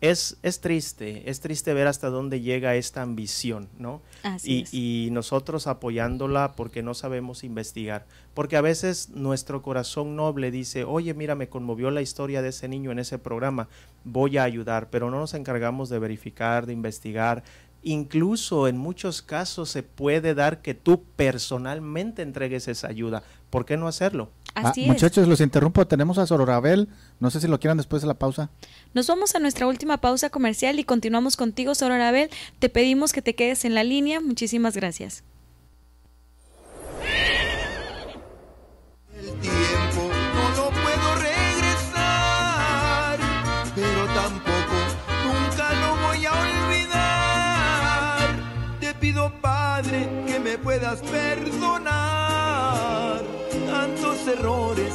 [0.03, 4.03] es, es triste, es triste ver hasta dónde llega esta ambición, ¿no?
[4.25, 4.75] Así y, es.
[4.75, 8.05] y nosotros apoyándola porque no sabemos investigar.
[8.35, 12.67] Porque a veces nuestro corazón noble dice, oye, mira, me conmovió la historia de ese
[12.67, 13.69] niño en ese programa,
[14.03, 17.45] voy a ayudar, pero no nos encargamos de verificar, de investigar.
[17.83, 23.23] Incluso en muchos casos se puede dar que tú personalmente entregues esa ayuda.
[23.51, 24.31] ¿Por qué no hacerlo?
[24.55, 24.89] Así Ah, es.
[24.89, 25.87] Muchachos, los interrumpo.
[25.87, 26.89] Tenemos a Sororabel.
[27.21, 28.51] No sé si lo quieran después de la pausa.
[28.95, 32.31] Nos vamos a nuestra última pausa comercial y continuamos contigo, Sorora Abel.
[32.59, 34.21] Te pedimos que te quedes en la línea.
[34.21, 35.25] Muchísimas gracias.
[50.73, 51.93] Puedas perdonar
[53.67, 54.95] tantos errores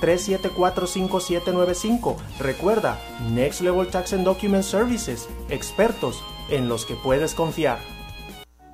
[0.00, 2.16] 602-374-5795.
[2.38, 2.98] Recuerda,
[3.30, 7.78] Next Level Tax and Document Services, expertos en los que puedes confiar.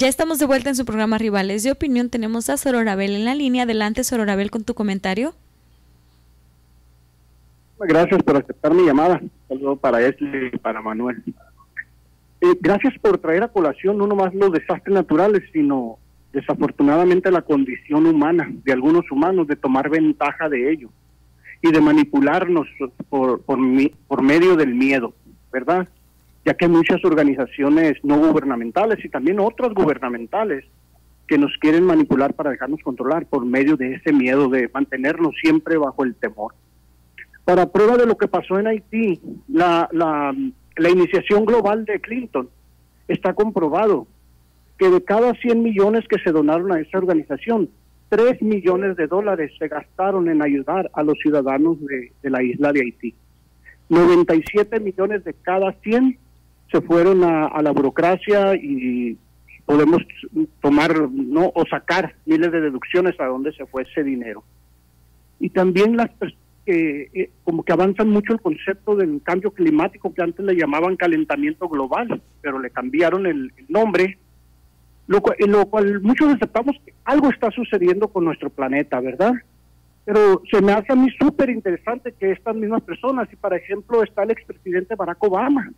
[0.00, 2.08] Ya estamos de vuelta en su programa Rivales de Opinión.
[2.08, 3.64] Tenemos a Sororabel en la línea.
[3.64, 5.34] Adelante, Sororabel, con tu comentario.
[7.80, 9.20] Gracias por aceptar mi llamada.
[9.48, 11.20] Saludo para Esli y para Manuel.
[12.40, 15.98] Eh, gracias por traer a colación no nomás los desastres naturales, sino
[16.32, 20.90] desafortunadamente la condición humana de algunos humanos de tomar ventaja de ello
[21.60, 22.68] y de manipularnos
[23.08, 23.58] por, por,
[24.06, 25.12] por medio del miedo,
[25.50, 25.88] ¿verdad?
[26.48, 30.64] Ya que hay muchas organizaciones no gubernamentales y también otras gubernamentales
[31.26, 35.76] que nos quieren manipular para dejarnos controlar por medio de ese miedo, de mantenernos siempre
[35.76, 36.54] bajo el temor
[37.44, 42.48] para prueba de lo que pasó en Haití, la, la, iniciación global de Clinton,
[43.08, 44.06] está comprobado
[44.78, 47.68] que de cada 100 millones que se donaron a esa organización,
[48.08, 52.72] 3 millones de dólares se gastaron en ayudar a los ciudadanos de, de la isla
[52.72, 53.14] de Haití.
[53.90, 56.18] 97 millones de cada 100
[56.70, 59.16] se fueron a, la burocracia y
[59.64, 60.02] podemos
[60.60, 64.42] tomar no o sacar miles de deducciones a dónde se fue ese dinero
[65.40, 66.10] y también las
[66.66, 70.96] que eh, como que avanzan mucho el concepto del cambio climático que antes le llamaban
[70.96, 74.18] calentamiento global, pero le cambiaron el, nombre
[75.06, 79.32] lo, cu- en lo cual muchos aceptamos que algo está sucediendo con nuestro planeta, ¿verdad?
[80.04, 84.02] Pero se me hace a mí súper interesante que estas mismas personas, y por ejemplo
[84.02, 85.70] está el expresidente Barack Obama,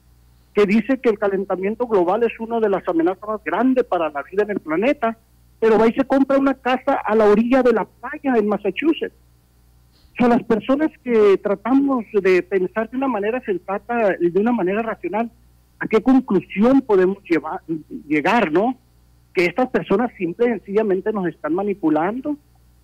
[0.54, 4.22] que dice que el calentamiento global es una de las amenazas más grandes para la
[4.22, 5.16] vida en el planeta,
[5.60, 9.14] pero va y se compra una casa a la orilla de la playa en Massachusetts.
[10.12, 14.52] O sea, las personas que tratamos de pensar de una manera sensata y de una
[14.52, 15.30] manera racional,
[15.78, 17.60] ¿a qué conclusión podemos llevar,
[18.08, 18.76] llegar, no?
[19.32, 22.36] Que estas personas simple y sencillamente nos están manipulando.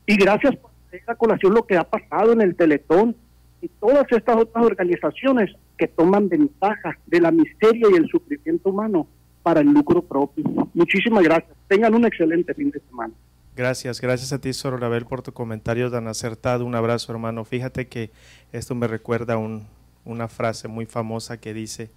[0.06, 3.16] Y gracias por traer a colación lo que ha pasado en el Teletón
[3.60, 9.06] y todas estas otras organizaciones que toman ventaja de la miseria y el sufrimiento humano
[9.42, 10.44] para el lucro propio.
[10.74, 11.56] Muchísimas gracias.
[11.68, 13.14] Tengan un excelente fin de semana.
[13.54, 16.66] Gracias, gracias a ti, Sor Rabel, por tu comentario tan acertado.
[16.66, 17.44] Un abrazo, hermano.
[17.44, 18.10] Fíjate que
[18.52, 19.64] esto me recuerda un-
[20.04, 21.90] una frase muy famosa que dice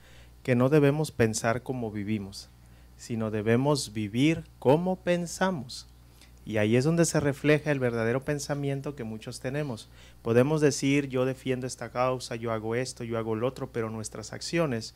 [0.44, 2.50] que no debemos pensar como vivimos,
[2.96, 5.89] sino debemos vivir como pensamos.
[6.50, 9.88] Y ahí es donde se refleja el verdadero pensamiento que muchos tenemos.
[10.24, 14.34] Podemos decir, yo defiendo esta causa, yo hago esto, yo hago lo otro, pero nuestras
[14.34, 14.95] acciones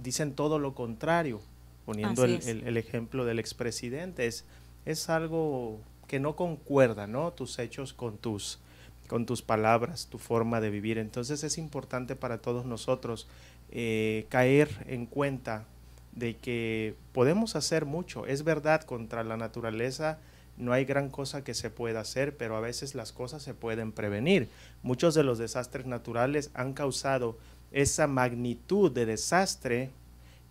[0.00, 1.40] dicen todo lo contrario.
[1.84, 4.44] Poniendo el ejemplo del expresidente, es,
[4.84, 7.32] es algo que no concuerda, ¿no?
[7.32, 8.60] Tus hechos con tus,
[9.08, 10.98] con tus palabras, tu forma de vivir.
[10.98, 13.26] Entonces es importante para todos nosotros
[13.72, 15.66] eh, caer en cuenta
[16.12, 18.26] de que podemos hacer mucho.
[18.26, 20.20] Es verdad, contra la naturaleza
[20.58, 23.92] no hay gran cosa que se pueda hacer, pero a veces las cosas se pueden
[23.92, 24.48] prevenir.
[24.82, 27.38] Muchos de los desastres naturales han causado
[27.70, 29.90] esa magnitud de desastre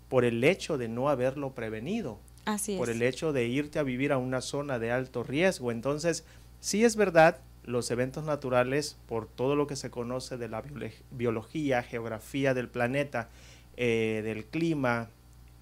[0.09, 2.77] por el hecho de no haberlo prevenido Así es.
[2.79, 5.71] por el hecho de irte a vivir a una zona de alto riesgo.
[5.71, 6.23] Entonces,
[6.61, 10.63] sí es verdad, los eventos naturales, por todo lo que se conoce de la
[11.11, 13.27] biología, geografía del planeta,
[13.75, 15.09] eh, del clima,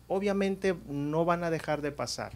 [0.08, 2.34] obviamente no van a dejar de pasar.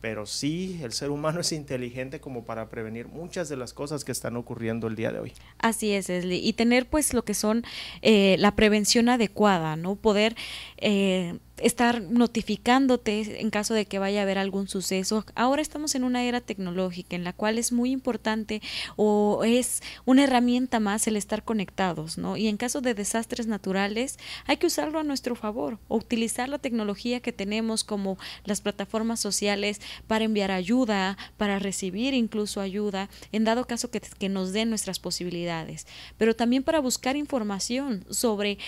[0.00, 4.12] Pero sí, el ser humano es inteligente como para prevenir muchas de las cosas que
[4.12, 5.32] están ocurriendo el día de hoy.
[5.58, 6.38] Así es, Leslie.
[6.38, 7.64] Y tener pues lo que son
[8.00, 9.96] eh, la prevención adecuada, ¿no?
[9.96, 10.36] Poder
[10.78, 15.24] eh, estar notificándote en caso de que vaya a haber algún suceso.
[15.34, 18.62] Ahora estamos en una era tecnológica en la cual es muy importante
[18.96, 22.36] o es una herramienta más el estar conectados, ¿no?
[22.36, 26.58] Y en caso de desastres naturales hay que usarlo a nuestro favor o utilizar la
[26.58, 33.44] tecnología que tenemos como las plataformas sociales para enviar ayuda, para recibir incluso ayuda, en
[33.44, 35.86] dado caso que, que nos den nuestras posibilidades,
[36.18, 38.58] pero también para buscar información sobre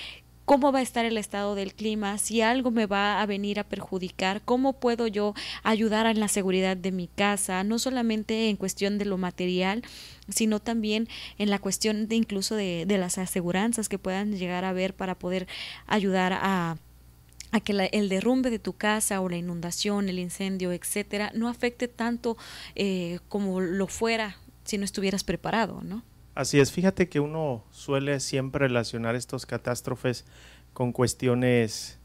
[0.44, 3.64] cómo va a estar el estado del clima, si algo me va a venir a
[3.64, 8.98] perjudicar, cómo puedo yo ayudar en la seguridad de mi casa, no solamente en cuestión
[8.98, 9.82] de lo material,
[10.28, 14.70] sino también en la cuestión de incluso de, de las aseguranzas que puedan llegar a
[14.70, 15.46] haber para poder
[15.86, 16.76] ayudar a
[17.54, 21.50] a que la- el derrumbe de tu casa o la inundación, el incendio, etcétera, no
[21.50, 22.38] afecte tanto
[22.76, 26.02] eh, como lo fuera si no estuvieras preparado, ¿no?
[26.34, 30.24] Así es, fíjate que uno suele siempre relacionar estos catástrofes
[30.72, 31.98] con cuestiones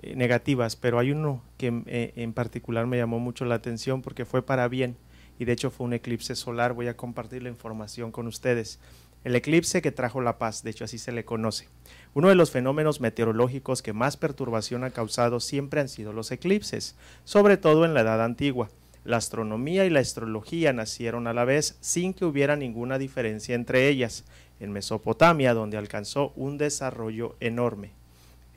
[0.00, 4.24] eh, negativas, pero hay uno que eh, en particular me llamó mucho la atención porque
[4.24, 4.96] fue para bien
[5.36, 6.74] y de hecho fue un eclipse solar.
[6.74, 8.78] Voy a compartir la información con ustedes.
[9.24, 11.68] El eclipse que trajo la paz, de hecho así se le conoce.
[12.14, 16.94] Uno de los fenómenos meteorológicos que más perturbación ha causado siempre han sido los eclipses,
[17.24, 18.68] sobre todo en la Edad Antigua.
[19.04, 23.88] La astronomía y la astrología nacieron a la vez sin que hubiera ninguna diferencia entre
[23.88, 24.24] ellas,
[24.60, 27.90] en Mesopotamia, donde alcanzó un desarrollo enorme.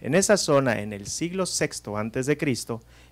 [0.01, 2.37] En esa zona, en el siglo VI a.C.,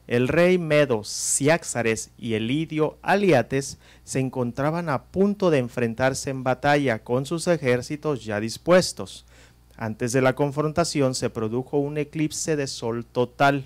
[0.05, 6.43] el rey Medo Ciáxares y el lidio Aliates se encontraban a punto de enfrentarse en
[6.43, 9.25] batalla con sus ejércitos ya dispuestos.
[9.77, 13.65] Antes de la confrontación se produjo un eclipse de sol total.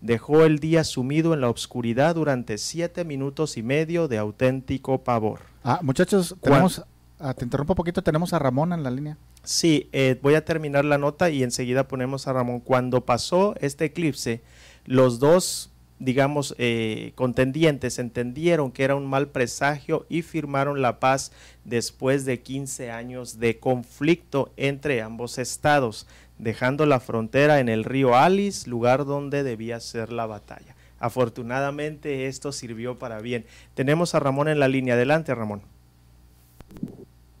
[0.00, 5.40] Dejó el día sumido en la oscuridad durante siete minutos y medio de auténtico pavor.
[5.64, 6.84] Ah, muchachos, tenemos,
[7.18, 9.16] ah, te interrumpo un poquito, tenemos a Ramón en la línea.
[9.42, 12.60] Sí, eh, voy a terminar la nota y enseguida ponemos a Ramón.
[12.60, 14.42] Cuando pasó este eclipse,
[14.84, 21.32] los dos, digamos, eh, contendientes entendieron que era un mal presagio y firmaron la paz
[21.64, 26.06] después de 15 años de conflicto entre ambos estados,
[26.38, 30.74] dejando la frontera en el río Alice, lugar donde debía ser la batalla.
[31.00, 33.44] Afortunadamente esto sirvió para bien.
[33.74, 34.94] Tenemos a Ramón en la línea.
[34.94, 35.62] Adelante, Ramón.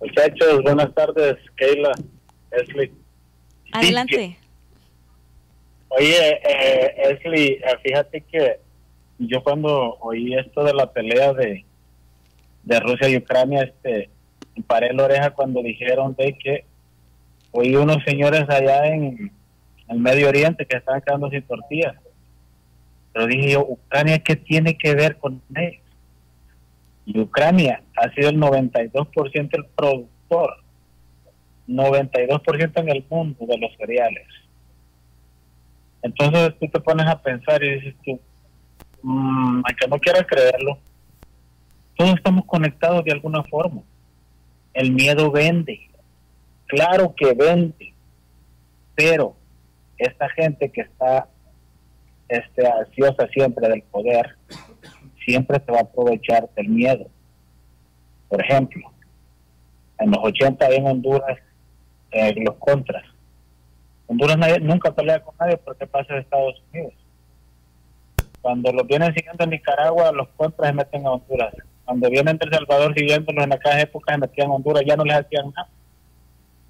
[0.00, 1.92] Muchachos, buenas tardes, Keila,
[2.52, 2.92] Esli.
[3.72, 4.38] Adelante.
[5.88, 8.60] Oye, eh, Esli, eh, fíjate que
[9.18, 11.64] yo cuando oí esto de la pelea de,
[12.62, 14.08] de Rusia y Ucrania, este,
[14.54, 16.64] me paré la oreja cuando dijeron de que
[17.52, 19.32] oí unos señores allá en
[19.88, 21.96] el Medio Oriente que estaban quedando sin tortillas.
[23.12, 25.82] Pero dije yo, Ucrania, ¿qué tiene que ver con ellos?
[27.06, 30.62] Y Ucrania ha sido el 92% el productor,
[31.66, 34.26] 92% en el mundo de los cereales.
[36.02, 38.20] Entonces tú te pones a pensar y dices tú,
[39.02, 40.78] mmm, aunque no quieras creerlo,
[41.96, 43.82] todos estamos conectados de alguna forma.
[44.74, 45.80] El miedo vende,
[46.68, 47.92] claro que vende,
[48.94, 49.34] pero
[49.98, 51.28] esta gente que está
[52.28, 54.36] este, ansiosa siempre del poder,
[55.24, 57.06] siempre se va a aprovechar del miedo.
[58.28, 58.92] Por ejemplo,
[59.98, 61.38] en los 80 en Honduras
[62.12, 63.04] eh, los contras.
[64.06, 66.94] Honduras nunca pelea con nadie porque pasa de Estados Unidos.
[68.40, 71.54] Cuando los vienen siguiendo en Nicaragua, los contras se meten a Honduras.
[71.84, 75.04] Cuando vienen de El Salvador siguiéndolos en aquellas épocas se metían a Honduras, ya no
[75.04, 75.68] les hacían nada.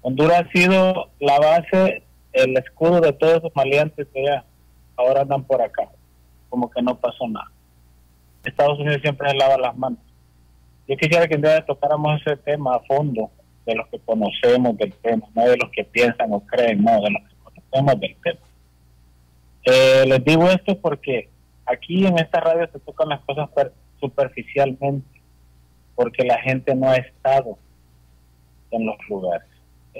[0.01, 4.45] Honduras ha sido la base, el escudo de todos esos maleantes que ya
[4.95, 5.89] ahora andan por acá,
[6.49, 7.51] como que no pasó nada.
[8.43, 9.99] Estados Unidos siempre se lava las manos.
[10.87, 13.29] Yo quisiera que un día tocáramos ese tema a fondo,
[13.65, 17.11] de los que conocemos del tema, no de los que piensan o creen, no, de
[17.11, 18.39] los que conocemos del tema.
[19.65, 21.29] Eh, les digo esto porque
[21.65, 25.21] aquí en esta radio se tocan las cosas per- superficialmente,
[25.93, 27.57] porque la gente no ha estado
[28.71, 29.45] en los lugares.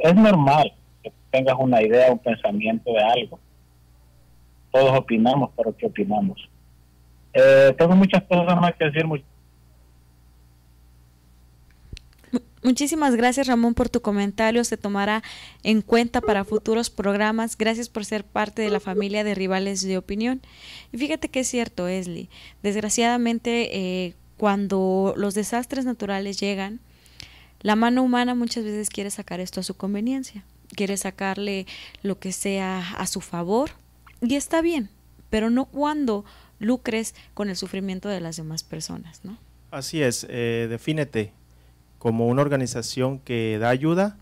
[0.03, 0.73] Es normal
[1.03, 3.39] que tengas una idea, un pensamiento de algo.
[4.71, 6.47] Todos opinamos, pero ¿qué opinamos?
[7.33, 9.05] Eh, tengo muchas cosas más que decir.
[9.05, 9.23] much-
[12.61, 15.23] Muchísimas gracias Ramón por tu comentario, se tomará
[15.63, 17.57] en cuenta para futuros programas.
[17.57, 20.41] Gracias por ser parte de la familia de rivales de opinión.
[20.91, 22.29] Y fíjate que es cierto, Esli.
[22.61, 26.81] Desgraciadamente, eh, cuando los desastres naturales llegan,
[27.61, 30.43] la mano humana muchas veces quiere sacar esto a su conveniencia,
[30.75, 31.65] quiere sacarle
[32.03, 33.71] lo que sea a su favor
[34.21, 34.89] y está bien,
[35.29, 36.25] pero no cuando
[36.59, 39.37] lucres con el sufrimiento de las demás personas, ¿no?
[39.71, 41.31] Así es, eh, defínete
[41.99, 44.17] como una organización que da ayuda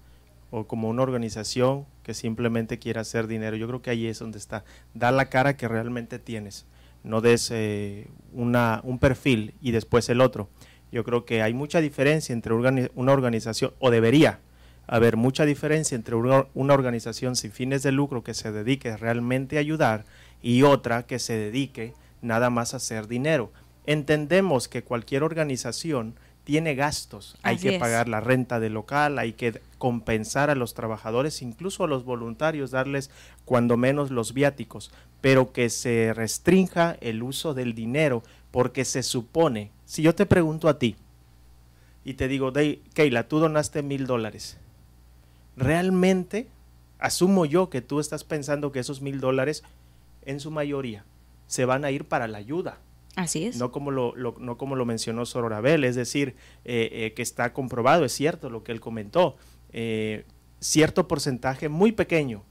[0.52, 3.56] o como una organización que simplemente quiere hacer dinero.
[3.56, 4.64] Yo creo que ahí es donde está.
[4.94, 6.66] Da la cara que realmente tienes.
[7.04, 10.50] No des eh, una, un perfil y después el otro.
[10.92, 14.40] Yo creo que hay mucha diferencia entre una organización, o debería
[14.88, 19.60] haber mucha diferencia entre una, organización sin fines de lucro que se dedique realmente a
[19.60, 20.06] ayudar
[20.42, 23.52] y otra que se dedique nada más a hacer dinero.
[23.86, 26.16] Entendemos que cualquier organización
[26.46, 27.80] tiene gastos, hay que es.
[27.80, 32.72] pagar la renta del local, hay que compensar a los trabajadores, incluso a los voluntarios,
[32.72, 33.12] darles
[33.44, 39.72] cuando menos los viáticos, pero que se restrinja el uso del dinero porque se supone,
[39.88, 40.96] si yo te pregunto a ti
[42.04, 44.58] y te digo, "Dey, Keila, tú donaste mil dólares,
[45.56, 46.48] realmente
[47.00, 49.64] asumo yo que tú estás pensando que esos mil dólares
[50.26, 51.06] en su mayoría
[51.48, 52.80] se van a ir para la ayuda.
[53.16, 53.58] Así es.
[53.58, 56.36] No como lo, lo- no como lo mencionó Sororabel, es decir,
[56.66, 59.38] eh, eh, que está comprobado, es cierto lo que él comentó,
[59.74, 60.26] eh,
[60.60, 62.44] cierto porcentaje muy pequeño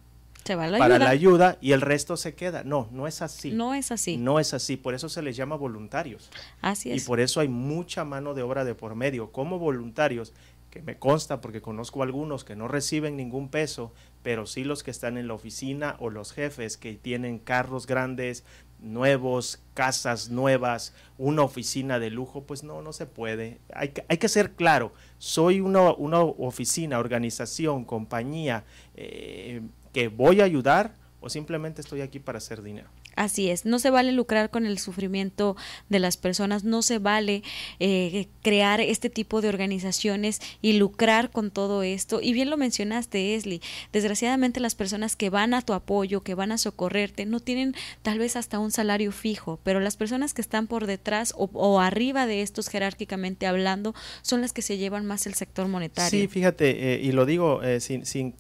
[0.47, 1.05] Se va la para ayuda.
[1.07, 2.63] la ayuda y el resto se queda.
[2.65, 3.51] No, no es así.
[3.53, 4.17] No es así.
[4.17, 6.31] No es así, por eso se les llama voluntarios.
[6.61, 7.05] Así Y es.
[7.05, 10.33] por eso hay mucha mano de obra de por medio, como voluntarios,
[10.71, 13.93] que me consta porque conozco algunos que no reciben ningún peso,
[14.23, 18.45] pero sí los que están en la oficina o los jefes que tienen carros grandes,
[18.79, 23.59] nuevos, casas nuevas, una oficina de lujo, pues no, no se puede.
[23.73, 28.65] Hay que, hay que ser claro, soy una, una oficina, organización, compañía
[28.97, 29.63] eh,
[29.97, 32.91] que voy a ayudar o simplemente estoy aquí para hacer dinero.
[33.17, 35.57] Así es, no se vale lucrar con el sufrimiento
[35.89, 37.43] de las personas, no se vale
[37.81, 42.21] eh, crear este tipo de organizaciones y lucrar con todo esto.
[42.23, 43.61] Y bien lo mencionaste, Esli,
[43.93, 48.19] desgraciadamente las personas que van a tu apoyo, que van a socorrerte, no tienen tal
[48.19, 52.27] vez hasta un salario fijo, pero las personas que están por detrás o, o arriba
[52.27, 56.11] de estos jerárquicamente hablando son las que se llevan más el sector monetario.
[56.11, 58.33] Sí, fíjate, eh, y lo digo eh, sin,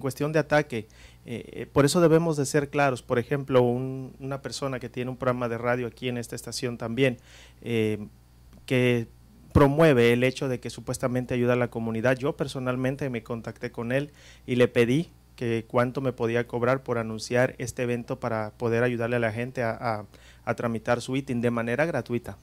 [0.00, 0.86] cuestión de ataque,
[1.26, 3.02] eh, eh, por eso debemos de ser claros.
[3.02, 6.78] Por ejemplo, un- una persona que tiene un programa de radio aquí en esta estación
[6.78, 7.18] también,
[7.62, 8.06] eh,
[8.66, 9.08] que
[9.52, 12.16] promueve el hecho de que supuestamente ayuda a la comunidad.
[12.16, 14.12] Yo personalmente me contacté con él
[14.46, 19.16] y le pedí que cuánto me podía cobrar por anunciar este evento para poder ayudarle
[19.16, 20.06] a la gente a, a-
[20.44, 22.38] a tramitar su ITIN de manera gratuita,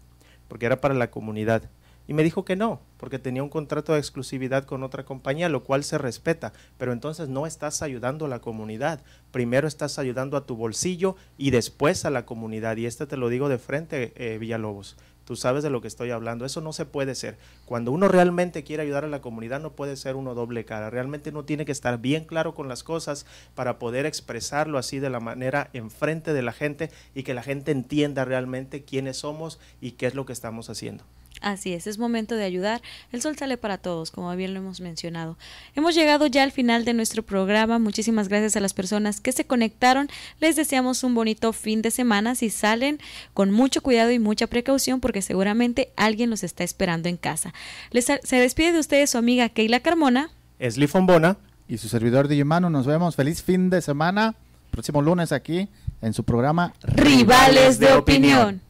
[0.48, 1.70] porque era para la comunidad.
[2.08, 5.64] Y me dijo que no, porque tenía un contrato de exclusividad con otra compañía, lo
[5.64, 9.02] cual se respeta, pero entonces no estás ayudando a la comunidad.
[9.32, 12.78] Primero estás ayudando a tu bolsillo y después a la comunidad.
[12.78, 14.96] Y este te lo digo de frente, eh, Villalobos.
[15.28, 16.46] Tú sabes de lo que estoy hablando.
[16.46, 17.38] Eso no se puede ser.
[17.66, 20.90] Cuando uno realmente quiere ayudar a la comunidad, no puede ser uno doble cara.
[20.90, 25.10] Realmente uno tiene que estar bien claro con las cosas para poder expresarlo así de
[25.10, 29.92] la manera enfrente de la gente y que la gente entienda realmente quiénes somos y
[29.92, 31.04] qué es lo que estamos haciendo.
[31.42, 32.82] Así es, es momento de ayudar.
[33.12, 35.38] El sol sale para todos, como bien lo hemos mencionado.
[35.76, 37.80] Hemos llegado ya al final de nuestro programa.
[37.80, 40.10] Muchísimas gracias a las personas que se conectaron.
[40.40, 42.36] Les deseamos un bonito fin de semana.
[42.36, 43.00] Si salen
[43.34, 47.54] con mucho cuidado y mucha precaución, porque seguramente alguien los está esperando en casa.
[47.92, 50.30] Les, se despide de ustedes su amiga Keila Carmona.
[50.60, 51.38] Esli Fombona.
[51.68, 52.70] Y su servidor Digimano.
[52.70, 53.16] Nos vemos.
[53.16, 54.36] Feliz fin de semana.
[54.72, 55.68] Próximo lunes aquí
[56.02, 58.67] en su programa Rivales de Opinión.